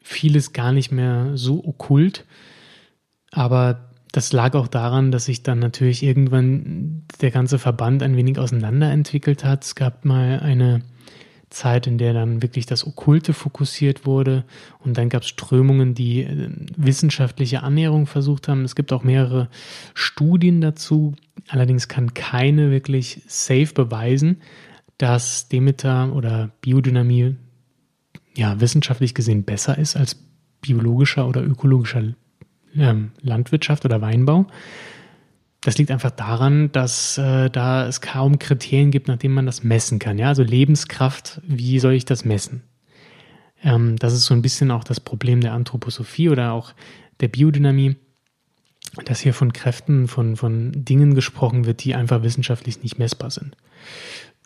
vieles 0.07 0.53
gar 0.53 0.71
nicht 0.71 0.91
mehr 0.91 1.31
so 1.35 1.63
okkult. 1.65 2.25
Aber 3.31 3.91
das 4.11 4.31
lag 4.31 4.55
auch 4.55 4.67
daran, 4.67 5.11
dass 5.11 5.25
sich 5.25 5.43
dann 5.43 5.59
natürlich 5.59 6.01
irgendwann 6.01 7.03
der 7.21 7.31
ganze 7.31 7.59
Verband 7.59 8.01
ein 8.01 8.15
wenig 8.15 8.39
auseinanderentwickelt 8.39 9.43
hat. 9.43 9.65
Es 9.65 9.75
gab 9.75 10.05
mal 10.05 10.39
eine 10.39 10.81
Zeit, 11.49 11.87
in 11.87 11.97
der 11.97 12.13
dann 12.13 12.41
wirklich 12.41 12.65
das 12.65 12.85
Okkulte 12.87 13.33
fokussiert 13.33 14.05
wurde. 14.05 14.43
Und 14.79 14.97
dann 14.97 15.09
gab 15.09 15.23
es 15.23 15.29
Strömungen, 15.29 15.93
die 15.93 16.23
äh, 16.23 16.49
wissenschaftliche 16.75 17.63
Annäherung 17.63 18.05
versucht 18.05 18.47
haben. 18.47 18.63
Es 18.63 18.75
gibt 18.75 18.91
auch 18.93 19.03
mehrere 19.03 19.49
Studien 19.93 20.61
dazu. 20.61 21.15
Allerdings 21.47 21.87
kann 21.87 22.13
keine 22.13 22.71
wirklich 22.71 23.21
safe 23.27 23.73
beweisen, 23.73 24.41
dass 24.97 25.47
Demeter 25.47 26.13
oder 26.13 26.51
Biodynamie 26.61 27.35
ja 28.37 28.59
wissenschaftlich 28.59 29.13
gesehen 29.13 29.43
besser 29.43 29.77
ist 29.77 29.95
als 29.95 30.15
biologischer 30.61 31.27
oder 31.27 31.43
ökologischer 31.43 32.13
ähm, 32.75 33.11
Landwirtschaft 33.21 33.85
oder 33.85 34.01
Weinbau. 34.01 34.47
Das 35.61 35.77
liegt 35.77 35.91
einfach 35.91 36.11
daran, 36.11 36.71
dass 36.71 37.17
äh, 37.17 37.49
da 37.49 37.87
es 37.87 37.99
kaum 37.99 38.39
Kriterien 38.39 38.91
gibt, 38.91 39.07
nach 39.07 39.17
denen 39.17 39.33
man 39.33 39.45
das 39.45 39.63
messen 39.63 39.99
kann. 39.99 40.17
Ja, 40.17 40.29
also 40.29 40.43
Lebenskraft, 40.43 41.41
wie 41.45 41.79
soll 41.79 41.93
ich 41.93 42.05
das 42.05 42.23
messen? 42.23 42.63
Ähm, 43.63 43.97
das 43.97 44.13
ist 44.13 44.25
so 44.25 44.33
ein 44.33 44.41
bisschen 44.41 44.71
auch 44.71 44.83
das 44.83 44.99
Problem 44.99 45.41
der 45.41 45.53
Anthroposophie 45.53 46.29
oder 46.29 46.53
auch 46.53 46.73
der 47.19 47.27
Biodynamie, 47.27 47.95
dass 49.05 49.19
hier 49.19 49.33
von 49.33 49.51
Kräften, 49.51 50.07
von, 50.07 50.35
von 50.35 50.71
Dingen 50.73 51.15
gesprochen 51.15 51.65
wird, 51.65 51.83
die 51.83 51.95
einfach 51.95 52.23
wissenschaftlich 52.23 52.83
nicht 52.83 52.99
messbar 52.99 53.31
sind. 53.31 53.57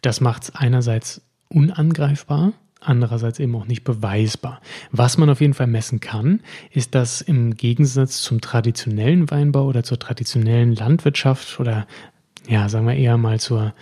Das 0.01 0.21
macht 0.21 0.43
es 0.43 0.56
einerseits 0.56 1.21
unangreifbar, 1.49 2.54
andererseits 2.82 3.39
eben 3.39 3.56
auch 3.56 3.67
nicht 3.67 3.84
beweisbar. 3.84 4.60
Was 4.91 5.17
man 5.17 5.30
auf 5.30 5.39
jeden 5.39 5.54
Fall 5.54 5.67
messen 5.67 6.00
kann, 6.00 6.41
ist, 6.72 6.96
dass 6.96 7.22
im 7.22 7.56
Gegensatz 7.56 8.22
zum 8.22 8.41
traditionellen 8.41 9.30
Weinbau 9.32 9.65
oder 9.65 9.84
zur 9.84 10.00
traditionellen 10.00 10.76
Landwirtschaft 10.76 11.60
oder 11.60 11.88
ja, 12.48 12.70
sagen 12.70 12.88
wir 12.88 12.96
eher 12.96 13.17
mal 13.17 13.39
zur 13.39 13.74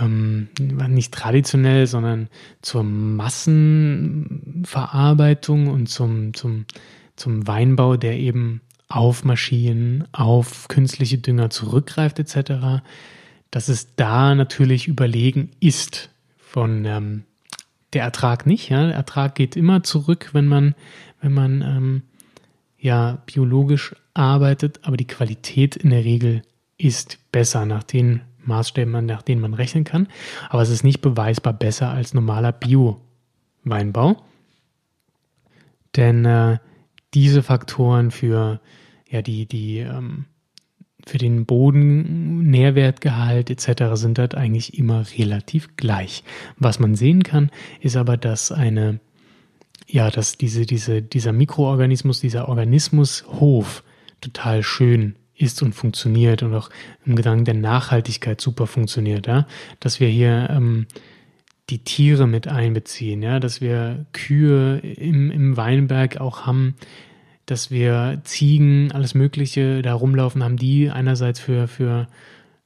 ähm, 0.00 0.48
nicht 0.58 1.12
traditionell, 1.12 1.86
sondern 1.86 2.28
zur 2.62 2.82
Massenverarbeitung 2.84 5.66
und 5.68 5.88
zum, 5.88 6.34
zum, 6.34 6.66
zum 7.16 7.46
Weinbau, 7.46 7.96
der 7.96 8.18
eben 8.18 8.60
auf 8.88 9.24
Maschinen, 9.24 10.04
auf 10.12 10.68
künstliche 10.68 11.16
Dünger 11.18 11.50
zurückgreift 11.50 12.18
etc., 12.18 12.82
dass 13.50 13.68
es 13.68 13.94
da 13.96 14.34
natürlich 14.34 14.88
überlegen 14.88 15.50
ist 15.60 16.08
von 16.38 16.84
ähm, 16.84 17.24
der 17.94 18.02
Ertrag 18.02 18.46
nicht. 18.46 18.68
Ja? 18.70 18.86
Der 18.86 18.94
Ertrag 18.94 19.34
geht 19.34 19.56
immer 19.56 19.82
zurück, 19.82 20.30
wenn 20.32 20.46
man, 20.46 20.74
wenn 21.20 21.32
man 21.32 21.62
ähm, 21.62 22.02
ja 22.78 23.22
biologisch 23.26 23.94
arbeitet, 24.12 24.80
aber 24.82 24.96
die 24.96 25.06
Qualität 25.06 25.76
in 25.76 25.90
der 25.90 26.04
Regel 26.04 26.42
ist 26.76 27.18
besser 27.32 27.66
nach 27.66 27.82
den 27.82 28.22
Maßstäben, 28.44 29.06
nach 29.06 29.22
denen 29.22 29.40
man 29.40 29.54
rechnen 29.54 29.84
kann. 29.84 30.08
Aber 30.50 30.62
es 30.62 30.70
ist 30.70 30.84
nicht 30.84 31.00
beweisbar 31.00 31.52
besser 31.52 31.90
als 31.90 32.14
normaler 32.14 32.52
Bio-Weinbau. 32.52 34.22
Denn 35.96 36.24
äh, 36.24 36.58
diese 37.14 37.42
Faktoren 37.42 38.10
für 38.10 38.60
ja, 39.08 39.22
die, 39.22 39.46
die 39.46 39.78
ähm, 39.78 40.26
für 41.06 41.18
den 41.18 41.46
Boden, 41.46 42.50
Nährwertgehalt 42.50 43.50
etc. 43.50 43.94
sind 43.94 44.18
dort 44.18 44.34
eigentlich 44.34 44.78
immer 44.78 45.04
relativ 45.18 45.76
gleich. 45.76 46.24
Was 46.58 46.78
man 46.78 46.94
sehen 46.94 47.22
kann, 47.22 47.50
ist 47.80 47.96
aber, 47.96 48.16
dass 48.16 48.52
eine, 48.52 49.00
ja, 49.86 50.10
dass 50.10 50.38
diese, 50.38 50.66
diese, 50.66 51.02
dieser 51.02 51.32
Mikroorganismus, 51.32 52.20
dieser 52.20 52.48
Organismushof 52.48 53.82
total 54.20 54.62
schön 54.62 55.16
ist 55.36 55.62
und 55.62 55.74
funktioniert 55.74 56.42
und 56.42 56.54
auch 56.54 56.70
im 57.04 57.16
Gedanken 57.16 57.44
der 57.44 57.54
Nachhaltigkeit 57.54 58.40
super 58.40 58.66
funktioniert, 58.66 59.26
ja? 59.26 59.46
dass 59.80 60.00
wir 60.00 60.08
hier 60.08 60.48
ähm, 60.50 60.86
die 61.70 61.78
Tiere 61.78 62.26
mit 62.26 62.46
einbeziehen, 62.46 63.22
ja, 63.22 63.40
dass 63.40 63.60
wir 63.60 64.06
Kühe 64.12 64.78
im, 64.78 65.30
im 65.30 65.56
Weinberg 65.56 66.20
auch 66.20 66.46
haben, 66.46 66.76
dass 67.46 67.70
wir 67.70 68.20
Ziegen, 68.24 68.92
alles 68.92 69.14
Mögliche 69.14 69.82
da 69.82 69.94
rumlaufen 69.94 70.42
haben, 70.42 70.56
die 70.56 70.90
einerseits 70.90 71.40
für, 71.40 71.68
für, 71.68 72.06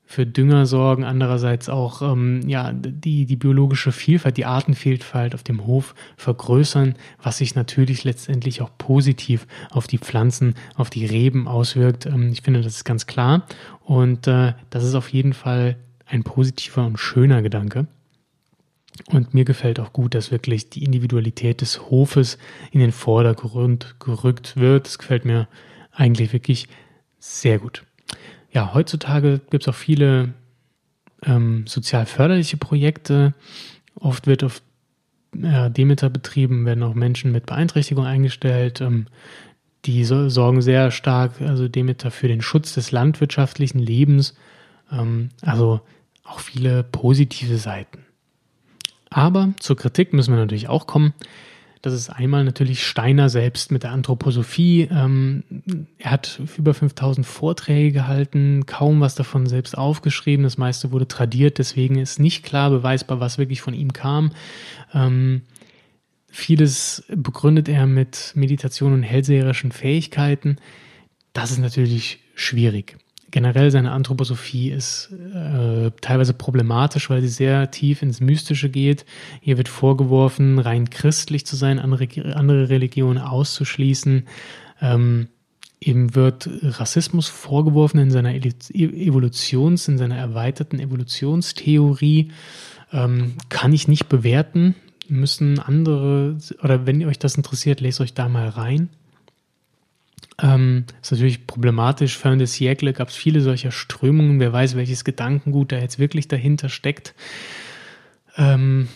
für 0.05 0.25
Dünger 0.25 0.67
sorgen, 0.67 1.05
andererseits 1.05 1.69
auch 1.69 2.01
ähm, 2.03 2.49
ja, 2.49 2.73
die, 2.73 3.27
die 3.27 3.37
biologische 3.37 3.93
Vielfalt, 3.93 4.37
die 4.37 4.47
Artenvielfalt 4.47 5.35
auf 5.35 5.43
dem 5.43 5.67
Hof 5.67 5.95
vergrößern, 6.17 6.95
was 7.23 7.39
sich 7.39 7.55
natürlich 7.55 8.05
letztendlich 8.05 8.63
auch 8.63 8.71
positiv 8.79 9.47
auf 9.71 9.87
die 9.87 9.99
Pflanzen, 9.99 10.55
auf 10.77 10.91
die 10.91 11.07
Reben 11.07 11.49
auswirkt. 11.49 12.07
Ähm, 12.07 12.31
ich 12.33 12.43
finde, 12.43 12.63
das 12.63 12.77
ist 12.77 12.85
ganz 12.85 13.07
klar. 13.07 13.47
Und 13.85 14.27
äh, 14.27 14.55
das 14.71 14.85
ist 14.85 14.95
auf 14.95 15.09
jeden 15.09 15.33
Fall 15.33 15.77
ein 16.07 16.23
positiver 16.23 16.87
und 16.87 16.99
schöner 16.99 17.43
Gedanke. 17.43 17.87
Und 19.07 19.35
mir 19.35 19.45
gefällt 19.45 19.81
auch 19.81 19.93
gut, 19.93 20.15
dass 20.15 20.31
wirklich 20.31 20.71
die 20.71 20.85
Individualität 20.85 21.61
des 21.61 21.91
Hofes 21.91 22.39
in 22.73 22.81
den 22.81 22.93
Vordergrund 22.93 23.97
gerückt 24.01 24.57
wird. 24.57 24.87
Das 24.87 24.99
gefällt 24.99 25.25
mir 25.25 25.49
eigentlich 25.93 26.33
wirklich 26.33 26.69
sehr 27.19 27.59
gut. 27.59 27.85
Ja, 28.51 28.75
heutzutage 28.75 29.41
gibt 29.51 29.65
es 29.65 29.69
auch 29.69 29.79
viele 29.79 30.35
ähm, 31.25 31.67
sozial 31.67 32.07
förderliche 32.07 32.57
Projekte. 32.57 33.35
Oft 33.95 34.27
wird 34.27 34.45
auf 34.45 34.63
äh, 35.41 35.71
Demeter-Betrieben 35.71 36.65
werden 36.65 36.83
auch 36.83 36.95
Menschen 36.95 37.33
mit 37.33 37.47
Beeinträchtigung 37.47 38.05
eingestellt. 38.05 38.81
Ähm, 38.81 39.07
die 39.85 40.05
so, 40.05 40.29
sorgen 40.29 40.61
sehr 40.61 40.91
stark, 40.91 41.41
also 41.41 41.69
Demeter, 41.69 42.11
für 42.11 42.29
den 42.29 42.43
Schutz 42.43 42.75
des 42.75 42.91
landwirtschaftlichen 42.91 43.79
Lebens. 43.79 44.35
Ähm, 44.91 45.31
also 45.43 45.81
auch 46.25 46.41
viele 46.41 46.83
positive 46.83 47.57
Seiten. 47.59 48.05
Aber 49.11 49.53
zur 49.59 49.77
Kritik 49.77 50.13
müssen 50.13 50.33
wir 50.33 50.41
natürlich 50.41 50.69
auch 50.69 50.87
kommen. 50.87 51.15
Das 51.83 51.95
ist 51.95 52.11
einmal 52.11 52.45
natürlich 52.45 52.85
Steiner 52.85 53.29
selbst 53.29 53.71
mit 53.71 53.85
der 53.85 53.93
Anthroposophie. 53.93 54.89
Ähm, 54.91 55.45
er 55.99 56.11
hat 56.11 56.41
über 56.57 56.75
5000 56.75 57.25
Vorträge 57.25 57.93
gehalten, 57.93 58.67
kaum 58.67 59.01
was 59.01 59.15
davon 59.15 59.47
selbst 59.47 59.79
aufgeschrieben. 59.79 60.43
Das 60.43 60.59
meiste 60.59 60.91
wurde 60.91 61.07
tradiert, 61.07 61.59
deswegen 61.59 61.99
ist 61.99 62.19
nicht 62.19 62.45
klar 62.45 62.71
beweisbar, 62.71 63.21
was 63.21 63.39
wirklich 63.39 63.61
von 63.61 63.75
ihm 63.75 63.93
kam. 63.93 64.33
Ähm, 64.93 65.43
vieles 66.29 67.05
begründet 67.15 67.69
er 67.69 67.87
mit 67.87 68.33
Meditation 68.35 68.93
und 68.93 69.05
hellseherischen 69.05 69.71
Fähigkeiten. 69.71 70.57
Das 71.33 71.53
ist 71.53 71.59
natürlich 71.59 72.19
schwierig 72.35 72.99
generell 73.31 73.71
seine 73.71 73.93
Anthroposophie 73.93 74.71
ist 74.71 75.11
äh, 75.13 75.91
teilweise 76.01 76.33
problematisch, 76.33 77.11
weil 77.11 77.21
sie 77.21 77.29
sehr 77.29 77.71
tief 77.71 78.03
ins 78.03 78.21
Mystische 78.21 78.69
geht. 78.71 79.05
Hier 79.41 79.59
wird 79.59 79.69
vorgeworfen, 79.69 80.59
rein 80.59 80.91
christlich 80.91 81.45
zu 81.45 81.57
sein, 81.57 81.79
andere, 81.79 82.09
andere 82.35 82.69
Religionen 82.69 83.19
auszuschließen. 83.19 84.27
Ähm, 84.81 85.29
ihm 85.81 86.15
wird 86.15 86.49
Rassismus 86.63 87.29
vorgeworfen 87.29 88.01
in 88.01 88.11
seiner 88.11 88.35
Evolutions, 88.35 89.89
in 89.89 89.99
seiner 89.99 90.17
erweiterten 90.17 90.81
Evolutionstheorie. 90.81 92.33
Ähm, 92.93 93.35
kann 93.49 93.73
ich 93.73 93.89
nicht 93.89 94.09
bewerten. 94.09 94.75
Müssen 95.09 95.59
andere, 95.59 96.37
oder 96.63 96.87
wenn 96.87 97.01
ihr 97.01 97.09
euch 97.09 97.19
das 97.19 97.35
interessiert, 97.35 97.81
lest 97.81 98.01
euch 98.01 98.15
da 98.15 98.29
mal 98.29 98.49
rein. 98.49 98.89
Ähm, 100.41 100.85
ist 101.03 101.11
natürlich 101.11 101.47
problematisch. 101.47 102.17
Fin 102.17 102.39
de 102.39 102.47
siècle 102.47 102.93
gab 102.93 103.09
es 103.09 103.17
viele 103.17 103.41
solcher 103.41 103.73
Strömungen. 103.73 104.39
Wer 104.41 104.53
weiß, 104.53 104.77
welches 104.77 105.05
Gedankengut 105.05 105.73
da 105.73 105.79
jetzt 105.79 105.99
wirklich 105.99 106.29
dahinter 106.29 106.69
steckt. 106.69 107.15
Ähm, 108.37 108.89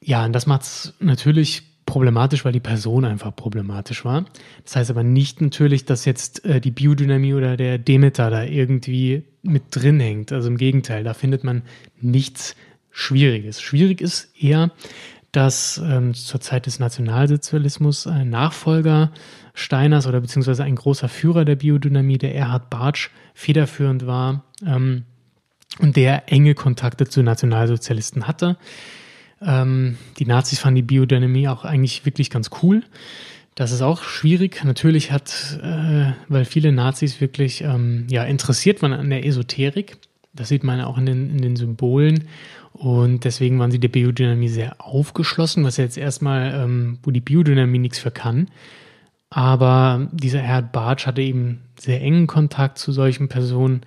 ja, 0.00 0.24
und 0.24 0.32
das 0.32 0.46
macht 0.46 0.62
es 0.62 0.94
natürlich 1.00 1.64
problematisch, 1.84 2.44
weil 2.44 2.52
die 2.52 2.60
Person 2.60 3.04
einfach 3.04 3.34
problematisch 3.34 4.04
war. 4.04 4.24
Das 4.64 4.76
heißt 4.76 4.90
aber 4.90 5.04
nicht 5.04 5.40
natürlich, 5.40 5.84
dass 5.84 6.04
jetzt 6.04 6.44
äh, 6.44 6.60
die 6.60 6.72
Biodynamie 6.72 7.34
oder 7.34 7.56
der 7.56 7.78
Demeter 7.78 8.28
da 8.28 8.42
irgendwie 8.42 9.22
mit 9.42 9.64
drin 9.70 10.00
hängt. 10.00 10.32
Also 10.32 10.48
im 10.48 10.56
Gegenteil, 10.56 11.04
da 11.04 11.14
findet 11.14 11.44
man 11.44 11.62
nichts 12.00 12.56
Schwieriges. 12.90 13.60
Schwierig 13.60 14.00
ist 14.00 14.30
eher, 14.38 14.72
dass 15.36 15.76
ähm, 15.84 16.14
zur 16.14 16.40
Zeit 16.40 16.64
des 16.64 16.78
Nationalsozialismus 16.78 18.06
ein 18.06 18.30
Nachfolger 18.30 19.12
Steiners 19.52 20.06
oder 20.06 20.22
beziehungsweise 20.22 20.64
ein 20.64 20.76
großer 20.76 21.10
Führer 21.10 21.44
der 21.44 21.56
Biodynamie, 21.56 22.16
der 22.16 22.34
Erhard 22.34 22.70
Bartsch, 22.70 23.10
federführend 23.34 24.06
war 24.06 24.44
ähm, 24.66 25.04
und 25.78 25.96
der 25.96 26.32
enge 26.32 26.54
Kontakte 26.54 27.06
zu 27.06 27.22
Nationalsozialisten 27.22 28.26
hatte. 28.26 28.56
Ähm, 29.42 29.98
die 30.18 30.24
Nazis 30.24 30.58
fanden 30.58 30.76
die 30.76 30.82
Biodynamie 30.82 31.48
auch 31.48 31.66
eigentlich 31.66 32.06
wirklich 32.06 32.30
ganz 32.30 32.48
cool. 32.62 32.82
Das 33.54 33.72
ist 33.72 33.82
auch 33.82 34.04
schwierig. 34.04 34.64
Natürlich 34.64 35.12
hat, 35.12 35.60
äh, 35.62 36.12
weil 36.28 36.46
viele 36.46 36.72
Nazis 36.72 37.20
wirklich 37.20 37.60
ähm, 37.60 38.06
ja, 38.08 38.24
interessiert 38.24 38.80
waren 38.80 38.94
an 38.94 39.10
der 39.10 39.26
Esoterik, 39.26 39.98
Das 40.32 40.48
sieht 40.48 40.64
man 40.64 40.80
auch 40.80 40.96
in 40.96 41.04
den, 41.04 41.28
in 41.30 41.42
den 41.42 41.56
Symbolen. 41.56 42.24
Und 42.76 43.24
deswegen 43.24 43.58
waren 43.58 43.70
sie 43.70 43.80
der 43.80 43.88
Biodynamie 43.88 44.48
sehr 44.48 44.76
aufgeschlossen, 44.78 45.64
was 45.64 45.78
jetzt 45.78 45.96
erstmal, 45.96 46.52
ähm, 46.54 46.98
wo 47.02 47.10
die 47.10 47.22
Biodynamie 47.22 47.78
nichts 47.78 47.98
für 47.98 48.10
kann. 48.10 48.48
Aber 49.30 50.08
dieser 50.12 50.40
Herr 50.40 50.62
Bartsch 50.62 51.06
hatte 51.06 51.22
eben 51.22 51.62
sehr 51.78 52.00
engen 52.02 52.26
Kontakt 52.26 52.78
zu 52.78 52.92
solchen 52.92 53.28
Personen. 53.28 53.80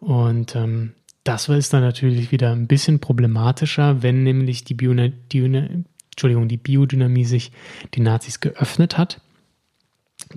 Und 0.00 0.56
ähm, 0.56 0.92
das 1.24 1.48
ist 1.48 1.72
dann 1.72 1.82
natürlich 1.82 2.32
wieder 2.32 2.50
ein 2.50 2.66
bisschen 2.66 2.98
problematischer, 2.98 4.02
wenn 4.02 4.24
nämlich 4.24 4.64
die, 4.64 4.74
Bio 4.74 4.90
Entschuldigung, 4.90 6.48
die 6.48 6.56
Biodynamie 6.56 7.24
sich 7.24 7.52
den 7.96 8.02
Nazis 8.02 8.40
geöffnet 8.40 8.98
hat. 8.98 9.20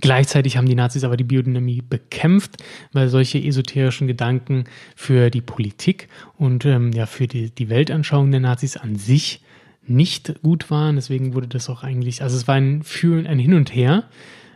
Gleichzeitig 0.01 0.57
haben 0.57 0.67
die 0.67 0.75
Nazis 0.75 1.03
aber 1.03 1.17
die 1.17 1.23
Biodynamie 1.23 1.81
bekämpft, 1.81 2.57
weil 2.91 3.07
solche 3.07 3.39
esoterischen 3.39 4.07
Gedanken 4.07 4.65
für 4.95 5.29
die 5.29 5.41
Politik 5.41 6.09
und 6.37 6.65
ähm, 6.65 6.91
ja 6.91 7.05
für 7.05 7.27
die, 7.27 7.49
die 7.51 7.69
Weltanschauung 7.69 8.31
der 8.31 8.39
Nazis 8.41 8.77
an 8.77 8.95
sich 8.95 9.41
nicht 9.87 10.41
gut 10.41 10.69
waren. 10.69 10.95
Deswegen 10.95 11.33
wurde 11.33 11.47
das 11.47 11.69
auch 11.69 11.83
eigentlich, 11.83 12.21
also 12.21 12.35
es 12.35 12.47
war 12.47 12.55
ein 12.55 12.83
Fühlen, 12.83 13.27
ein 13.27 13.39
Hin 13.39 13.53
und 13.53 13.73
Her, 13.73 14.05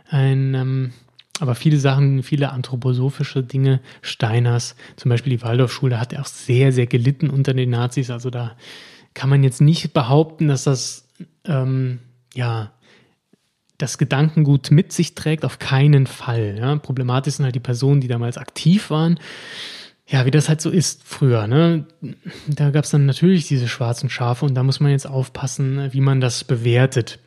ein, 0.08 0.54
ähm, 0.54 0.92
aber 1.38 1.54
viele 1.54 1.78
Sachen, 1.78 2.22
viele 2.22 2.50
anthroposophische 2.50 3.42
Dinge, 3.42 3.80
Steiners, 4.02 4.76
zum 4.96 5.08
Beispiel 5.08 5.36
die 5.36 5.42
Waldorfschule, 5.42 5.98
hat 5.98 6.14
auch 6.18 6.26
sehr, 6.26 6.72
sehr 6.72 6.86
gelitten 6.86 7.30
unter 7.30 7.54
den 7.54 7.70
Nazis. 7.70 8.10
Also 8.10 8.28
da 8.28 8.56
kann 9.14 9.30
man 9.30 9.42
jetzt 9.42 9.60
nicht 9.60 9.94
behaupten, 9.94 10.48
dass 10.48 10.64
das 10.64 11.08
ähm, 11.46 12.00
ja 12.34 12.72
das 13.82 13.98
Gedankengut 13.98 14.70
mit 14.70 14.92
sich 14.92 15.14
trägt, 15.14 15.44
auf 15.44 15.58
keinen 15.58 16.06
Fall. 16.06 16.56
Ja. 16.58 16.76
Problematisch 16.76 17.34
sind 17.34 17.44
halt 17.44 17.54
die 17.54 17.60
Personen, 17.60 18.00
die 18.00 18.08
damals 18.08 18.38
aktiv 18.38 18.90
waren. 18.90 19.18
Ja, 20.06 20.26
wie 20.26 20.30
das 20.30 20.48
halt 20.48 20.60
so 20.60 20.70
ist 20.70 21.02
früher. 21.04 21.46
Ne? 21.46 21.86
Da 22.48 22.70
gab 22.70 22.84
es 22.84 22.90
dann 22.90 23.06
natürlich 23.06 23.46
diese 23.46 23.68
schwarzen 23.68 24.10
Schafe 24.10 24.44
und 24.44 24.54
da 24.54 24.62
muss 24.62 24.80
man 24.80 24.90
jetzt 24.90 25.06
aufpassen, 25.06 25.92
wie 25.92 26.00
man 26.00 26.20
das 26.20 26.42
bewertet. 26.42 27.20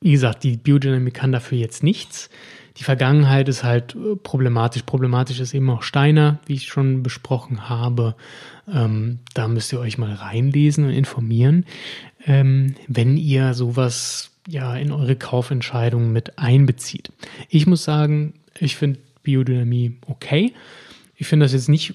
Wie 0.00 0.12
gesagt, 0.12 0.42
die 0.44 0.56
Biodynamik 0.56 1.14
kann 1.14 1.32
dafür 1.32 1.58
jetzt 1.58 1.82
nichts. 1.82 2.30
Die 2.78 2.84
Vergangenheit 2.84 3.48
ist 3.48 3.64
halt 3.64 3.94
äh, 3.94 4.16
problematisch. 4.16 4.82
Problematisch 4.82 5.40
ist 5.40 5.52
eben 5.52 5.68
auch 5.68 5.82
Steiner, 5.82 6.38
wie 6.46 6.54
ich 6.54 6.68
schon 6.68 7.02
besprochen 7.02 7.68
habe. 7.68 8.14
Ähm, 8.72 9.18
da 9.34 9.48
müsst 9.48 9.72
ihr 9.72 9.80
euch 9.80 9.98
mal 9.98 10.12
reinlesen 10.12 10.84
und 10.84 10.90
informieren, 10.90 11.66
ähm, 12.24 12.76
wenn 12.86 13.16
ihr 13.16 13.54
sowas 13.54 14.30
ja 14.48 14.74
in 14.76 14.90
eure 14.90 15.14
Kaufentscheidungen 15.14 16.12
mit 16.12 16.38
einbezieht. 16.38 17.12
Ich 17.48 17.66
muss 17.66 17.84
sagen, 17.84 18.34
ich 18.58 18.76
finde 18.76 18.98
Biodynamie 19.22 19.98
okay. 20.06 20.54
Ich 21.14 21.26
finde 21.26 21.44
das 21.44 21.52
jetzt 21.52 21.68
nicht 21.68 21.94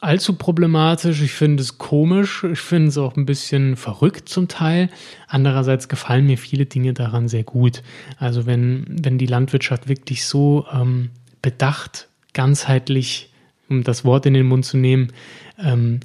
allzu 0.00 0.34
problematisch. 0.34 1.22
Ich 1.22 1.32
finde 1.32 1.62
es 1.62 1.78
komisch. 1.78 2.44
Ich 2.44 2.58
finde 2.58 2.88
es 2.88 2.98
auch 2.98 3.16
ein 3.16 3.24
bisschen 3.24 3.76
verrückt 3.76 4.28
zum 4.28 4.48
Teil. 4.48 4.90
Andererseits 5.28 5.88
gefallen 5.88 6.26
mir 6.26 6.38
viele 6.38 6.66
Dinge 6.66 6.92
daran 6.92 7.28
sehr 7.28 7.44
gut. 7.44 7.82
Also 8.18 8.46
wenn, 8.46 8.86
wenn 8.88 9.16
die 9.16 9.26
Landwirtschaft 9.26 9.88
wirklich 9.88 10.24
so 10.24 10.66
ähm, 10.72 11.10
bedacht, 11.40 12.08
ganzheitlich, 12.32 13.32
um 13.68 13.84
das 13.84 14.04
Wort 14.04 14.26
in 14.26 14.34
den 14.34 14.46
Mund 14.46 14.64
zu 14.64 14.76
nehmen, 14.76 15.12
ähm, 15.62 16.00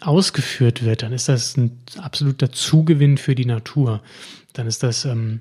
ausgeführt 0.00 0.84
wird, 0.84 1.02
dann 1.02 1.12
ist 1.12 1.28
das 1.28 1.56
ein 1.56 1.78
absoluter 1.96 2.52
Zugewinn 2.52 3.18
für 3.18 3.34
die 3.34 3.46
Natur 3.46 4.02
dann 4.58 4.66
ist 4.66 4.82
das 4.82 5.04
ähm, 5.04 5.40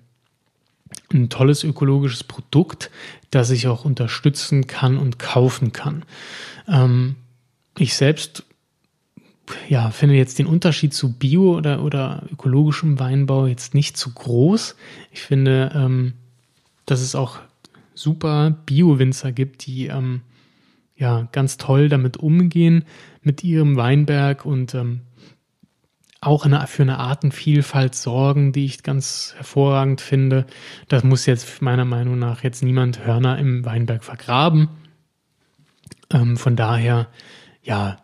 ein 1.11 1.29
tolles 1.29 1.63
ökologisches 1.63 2.23
Produkt, 2.23 2.91
das 3.31 3.49
ich 3.49 3.67
auch 3.67 3.83
unterstützen 3.83 4.67
kann 4.67 4.97
und 4.97 5.17
kaufen 5.17 5.73
kann. 5.73 6.05
Ähm, 6.67 7.15
ich 7.77 7.95
selbst 7.95 8.43
ja, 9.69 9.89
finde 9.89 10.15
jetzt 10.15 10.37
den 10.37 10.45
Unterschied 10.45 10.93
zu 10.93 11.13
Bio- 11.13 11.57
oder, 11.57 11.81
oder 11.81 12.27
ökologischem 12.31 12.99
Weinbau 12.99 13.47
jetzt 13.47 13.73
nicht 13.73 13.97
zu 13.97 14.13
groß. 14.13 14.75
Ich 15.11 15.21
finde, 15.21 15.71
ähm, 15.73 16.13
dass 16.85 17.01
es 17.01 17.15
auch 17.15 17.39
super 17.95 18.55
Bio-Winzer 18.67 19.31
gibt, 19.31 19.65
die 19.65 19.87
ähm, 19.87 20.21
ja 20.97 21.27
ganz 21.31 21.57
toll 21.57 21.89
damit 21.89 22.17
umgehen 22.17 22.85
mit 23.21 23.43
ihrem 23.43 23.77
Weinberg 23.77 24.45
und 24.45 24.73
ähm, 24.73 25.01
auch 26.19 26.45
eine, 26.45 26.65
für 26.67 26.81
eine 26.81 26.97
Artenvielfalt 26.97 27.93
sorgen, 27.93 28.51
die 28.51 28.65
ich 28.65 28.83
ganz 28.83 29.33
hervorragend 29.37 30.01
finde. 30.01 30.45
Das 30.87 31.03
muss 31.03 31.25
jetzt 31.25 31.61
meiner 31.61 31.85
Meinung 31.85 32.17
nach 32.17 32.43
jetzt 32.43 32.63
niemand 32.63 33.05
Hörner 33.05 33.37
im 33.37 33.63
Weinberg 33.65 34.03
vergraben. 34.03 34.69
Ähm, 36.11 36.37
von 36.37 36.55
daher, 36.55 37.07
ja, 37.61 37.97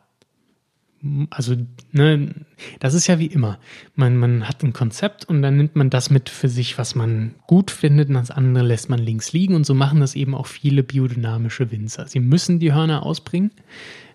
also, 1.29 1.55
ne, 1.91 2.33
das 2.79 2.93
ist 2.93 3.07
ja 3.07 3.19
wie 3.19 3.27
immer. 3.27 3.59
Man, 3.95 4.17
man 4.17 4.47
hat 4.47 4.63
ein 4.63 4.73
Konzept 4.73 5.25
und 5.25 5.41
dann 5.41 5.57
nimmt 5.57 5.75
man 5.75 5.89
das 5.89 6.09
mit 6.09 6.29
für 6.29 6.49
sich, 6.49 6.77
was 6.77 6.95
man 6.95 7.35
gut 7.47 7.71
findet, 7.71 8.09
und 8.09 8.15
das 8.15 8.31
andere 8.31 8.63
lässt 8.65 8.89
man 8.89 8.99
links 8.99 9.33
liegen. 9.33 9.55
Und 9.55 9.65
so 9.65 9.73
machen 9.73 9.99
das 9.99 10.15
eben 10.15 10.33
auch 10.33 10.47
viele 10.47 10.83
biodynamische 10.83 11.71
Winzer. 11.71 12.07
Sie 12.07 12.19
müssen 12.19 12.59
die 12.59 12.73
Hörner 12.73 13.05
ausbringen 13.05 13.51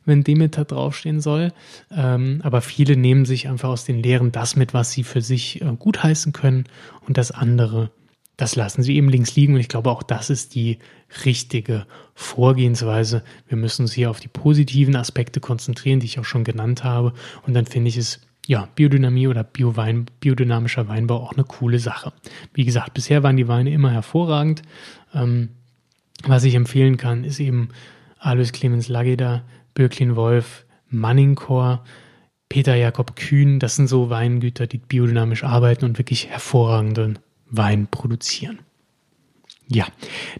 wenn 0.09 0.24
Demeter 0.24 0.64
draufstehen 0.64 1.20
soll. 1.20 1.53
Ähm, 1.94 2.40
aber 2.42 2.62
viele 2.62 2.96
nehmen 2.96 3.27
sich 3.27 3.46
einfach 3.46 3.68
aus 3.68 3.85
den 3.85 4.03
Lehren 4.03 4.33
das 4.33 4.57
mit, 4.57 4.74
was 4.74 4.90
sie 4.90 5.05
für 5.05 5.20
sich 5.20 5.61
äh, 5.61 5.66
gutheißen 5.79 6.33
können 6.33 6.64
und 7.07 7.18
das 7.18 7.31
andere, 7.31 7.90
das 8.38 8.55
lassen 8.55 8.85
sie 8.85 8.96
eben 8.96 9.11
links 9.11 9.35
liegen. 9.35 9.55
Und 9.55 9.61
ich 9.61 9.68
glaube, 9.68 9.90
auch 9.90 10.03
das 10.03 10.31
ist 10.31 10.55
die 10.55 10.79
richtige 11.24 11.87
Vorgehensweise. 12.14 13.24
Wir 13.48 13.59
müssen 13.59 13.83
uns 13.83 13.92
hier 13.92 14.11
auf 14.11 14.20
die 14.20 14.29
positiven 14.29 14.96
Aspekte 14.96 15.40
konzentrieren, 15.40 16.01
die 16.01 16.07
ich 16.07 16.20
auch 16.20 16.24
schon 16.24 16.44
genannt 16.44 16.85
habe. 16.85 17.12
Und 17.46 17.55
dann 17.55 17.66
finde 17.66 17.88
ich 17.88 17.96
es 17.96 18.20
ja, 18.46 18.68
Biodynamie 18.77 19.27
oder 19.27 19.42
Bio-Wein, 19.42 20.07
biodynamischer 20.20 20.88
Weinbau 20.88 21.16
auch 21.16 21.33
eine 21.33 21.44
coole 21.44 21.81
Sache. 21.81 22.12
Wie 22.55 22.64
gesagt, 22.64 22.94
bisher 22.94 23.22
waren 23.22 23.37
die 23.37 23.48
Weine 23.48 23.72
immer 23.72 23.90
hervorragend. 23.90 24.62
Ähm, 25.12 25.51
was 26.22 26.44
ich 26.44 26.55
empfehlen 26.55 26.96
kann, 26.96 27.24
ist 27.24 27.40
eben 27.40 27.70
Alois 28.20 28.53
Clemens 28.53 28.88
Lageda, 28.88 29.42
Birklin 29.74 30.14
Wolf, 30.14 30.64
Manningkor, 30.88 31.85
Peter 32.48 32.77
Jakob 32.77 33.16
Kühn, 33.16 33.59
das 33.59 33.77
sind 33.77 33.88
so 33.88 34.11
Weingüter, 34.11 34.68
die 34.68 34.79
biodynamisch 34.79 35.42
arbeiten 35.44 35.85
und 35.85 35.98
wirklich 35.98 36.29
hervorragenden 36.29 37.18
Wein 37.50 37.87
produzieren. 37.90 38.61
Ja, 39.70 39.87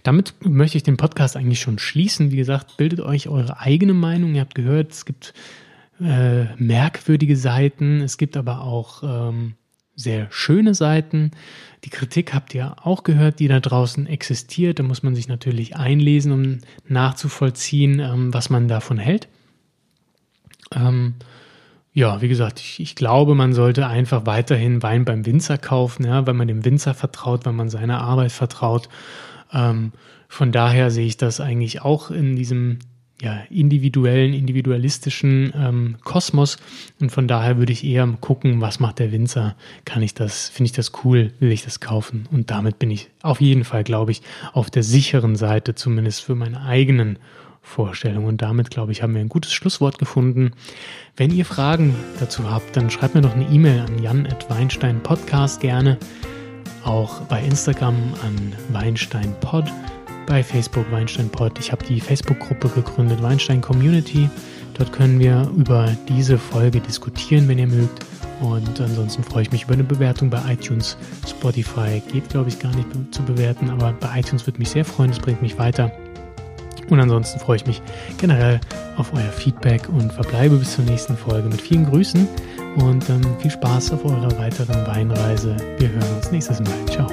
damit 0.03 0.35
möchte 0.41 0.79
ich 0.79 0.83
den 0.83 0.97
Podcast 0.97 1.37
eigentlich 1.37 1.61
schon 1.61 1.79
schließen. 1.79 2.31
Wie 2.31 2.37
gesagt, 2.37 2.79
bildet 2.79 3.01
euch 3.01 3.29
eure 3.29 3.61
eigene 3.61 3.93
Meinung. 3.93 4.35
Ihr 4.35 4.41
habt 4.41 4.55
gehört, 4.55 4.93
es 4.93 5.05
gibt 5.05 5.35
äh, 6.01 6.45
merkwürdige 6.57 7.37
Seiten, 7.37 8.01
es 8.01 8.17
gibt 8.17 8.39
aber 8.39 8.63
auch 8.63 9.03
ähm, 9.03 9.55
sehr 9.95 10.29
schöne 10.31 10.75
Seiten. 10.75 11.33
Die 11.85 11.91
Kritik 11.91 12.33
habt 12.33 12.55
ihr 12.55 12.87
auch 12.87 13.03
gehört, 13.03 13.41
die 13.41 13.49
da 13.49 13.61
draußen 13.61 14.07
existiert. 14.07 14.79
Da 14.79 14.83
muss 14.83 15.03
man 15.03 15.15
sich 15.15 15.29
natürlich 15.29 15.77
einlesen, 15.77 16.33
um 16.33 16.59
nachzuvollziehen, 16.87 18.01
ähm, 18.01 18.33
was 18.33 18.49
man 18.49 18.69
davon 18.69 18.99
hält. 18.99 19.29
Ähm, 20.75 21.15
ja, 21.99 22.23
wie 22.23 22.29
gesagt, 22.29 22.61
ich, 22.61 22.79
ich, 22.79 22.95
glaube, 22.95 23.35
man 23.35 23.53
sollte 23.53 23.89
einfach 23.89 24.25
weiterhin 24.25 24.85
Wein 24.85 25.05
beim 25.05 25.27
Winzer 25.27 25.59
kaufen, 25.59 26.07
ja, 26.07 26.29
weil 26.29 26.35
man 26.35 26.47
dem 26.47 26.65
Winzer 26.65 26.95
vertraut, 26.95 27.45
weil 27.45 27.55
man 27.55 27.71
seiner 27.71 28.01
Arbeit 28.03 28.31
vertraut. 28.31 28.89
Ähm, 29.53 29.91
von 30.29 30.53
daher 30.53 30.93
sehe 30.93 31.07
ich 31.07 31.17
das 31.17 31.41
eigentlich 31.41 31.83
auch 31.83 32.13
in 32.13 32.37
diesem 32.37 32.79
ja, 33.21 33.43
individuellen, 33.51 34.33
individualistischen 34.33 35.53
ähm, 35.57 35.97
Kosmos. 36.05 36.59
Und 37.01 37.11
von 37.11 37.27
daher 37.27 37.59
würde 37.59 37.73
ich 37.73 37.83
eher 37.83 38.07
gucken, 38.21 38.61
was 38.61 38.79
macht 38.79 39.01
der 39.01 39.11
Winzer? 39.11 39.57
Kann 39.85 40.01
ich 40.03 40.15
das, 40.15 40.49
finde 40.51 40.67
ich 40.67 40.77
das 40.77 40.93
cool? 41.03 41.33
Will 41.41 41.51
ich 41.51 41.65
das 41.65 41.81
kaufen? 41.81 42.29
Und 42.31 42.53
damit 42.53 42.79
bin 42.79 42.93
ich 42.93 43.11
auf 43.23 43.41
jeden 43.41 43.65
Fall, 43.65 43.83
glaube 43.83 44.13
ich, 44.13 44.23
auf 44.53 44.71
der 44.71 44.85
sicheren 44.85 45.35
Seite, 45.35 45.75
zumindest 45.75 46.23
für 46.23 46.37
meine 46.37 46.63
eigenen 46.63 47.19
Vorstellungen. 47.69 48.27
Und 48.27 48.43
damit, 48.43 48.71
glaube 48.71 48.93
ich, 48.93 49.03
haben 49.03 49.15
wir 49.15 49.21
ein 49.21 49.29
gutes 49.29 49.53
Schlusswort 49.53 49.99
gefunden. 49.99 50.53
Wenn 51.17 51.31
ihr 51.31 51.45
Fragen 51.45 51.95
dazu 52.19 52.51
habt, 52.51 52.77
dann 52.77 52.91
schreibt 52.91 53.15
mir 53.15 53.21
doch 53.21 53.35
eine 53.35 53.49
E-Mail 53.49 53.81
an 53.81 54.03
jan.weinstein.podcast 54.03 55.61
gerne. 55.61 55.99
Auch 56.85 57.21
bei 57.23 57.43
Instagram 57.43 57.97
an 58.25 58.53
weinsteinpod 58.71 59.67
bei 60.29 60.43
Facebook 60.43 60.85
Weinstein 60.93 61.31
Pod. 61.31 61.59
Ich 61.59 61.73
habe 61.73 61.85
die 61.85 62.01
Facebook-Gruppe 62.01 62.69
gegründet, 62.69 63.23
Weinstein 63.23 63.63
Community. 63.63 64.29
Dort 64.75 64.93
können 64.93 65.19
wir 65.19 65.51
über 65.57 65.97
diese 66.07 66.37
Folge 66.39 66.81
diskutieren, 66.81 67.49
wenn 67.49 67.59
ihr 67.59 67.67
mögt. 67.67 68.05
Und 68.41 68.81
ansonsten 68.81 69.25
freue 69.25 69.43
ich 69.43 69.51
mich 69.51 69.65
über 69.65 69.73
eine 69.73 69.85
Bewertung 69.85 70.31
bei 70.31 70.41
iTunes. 70.53 70.97
Spotify 71.27 72.01
geht, 72.13 72.29
glaube 72.29 72.51
ich, 72.51 72.59
gar 72.59 72.75
nicht 72.77 72.87
zu 73.11 73.23
bewerten, 73.23 73.71
aber 73.71 73.93
bei 73.93 74.21
iTunes 74.21 74.47
würde 74.47 74.59
mich 74.59 74.69
sehr 74.69 74.85
freuen, 74.85 75.11
das 75.11 75.19
bringt 75.19 75.43
mich 75.43 75.59
weiter. 75.59 75.91
Und 76.91 77.01
ansonsten 77.01 77.39
freue 77.39 77.57
ich 77.57 77.67
mich 77.67 77.83
generell 78.19 78.61
auf 78.97 79.13
euer 79.13 79.31
Feedback 79.31 79.89
und 79.89 80.13
verbleibe 80.13 80.57
bis 80.57 80.75
zur 80.75 80.85
nächsten 80.85 81.17
Folge 81.17 81.49
mit 81.49 81.61
vielen 81.61 81.87
Grüßen 81.87 82.27
und 82.77 83.09
ähm, 83.11 83.23
viel 83.41 83.51
Spaß 83.51 83.93
auf 83.93 84.05
eurer 84.05 84.37
weiteren 84.39 84.87
Weinreise. 84.87 85.57
Wir 85.79 85.91
hören 85.91 86.17
uns 86.17 86.31
nächstes 86.31 86.61
Mal. 86.61 86.87
Ciao. 86.87 87.09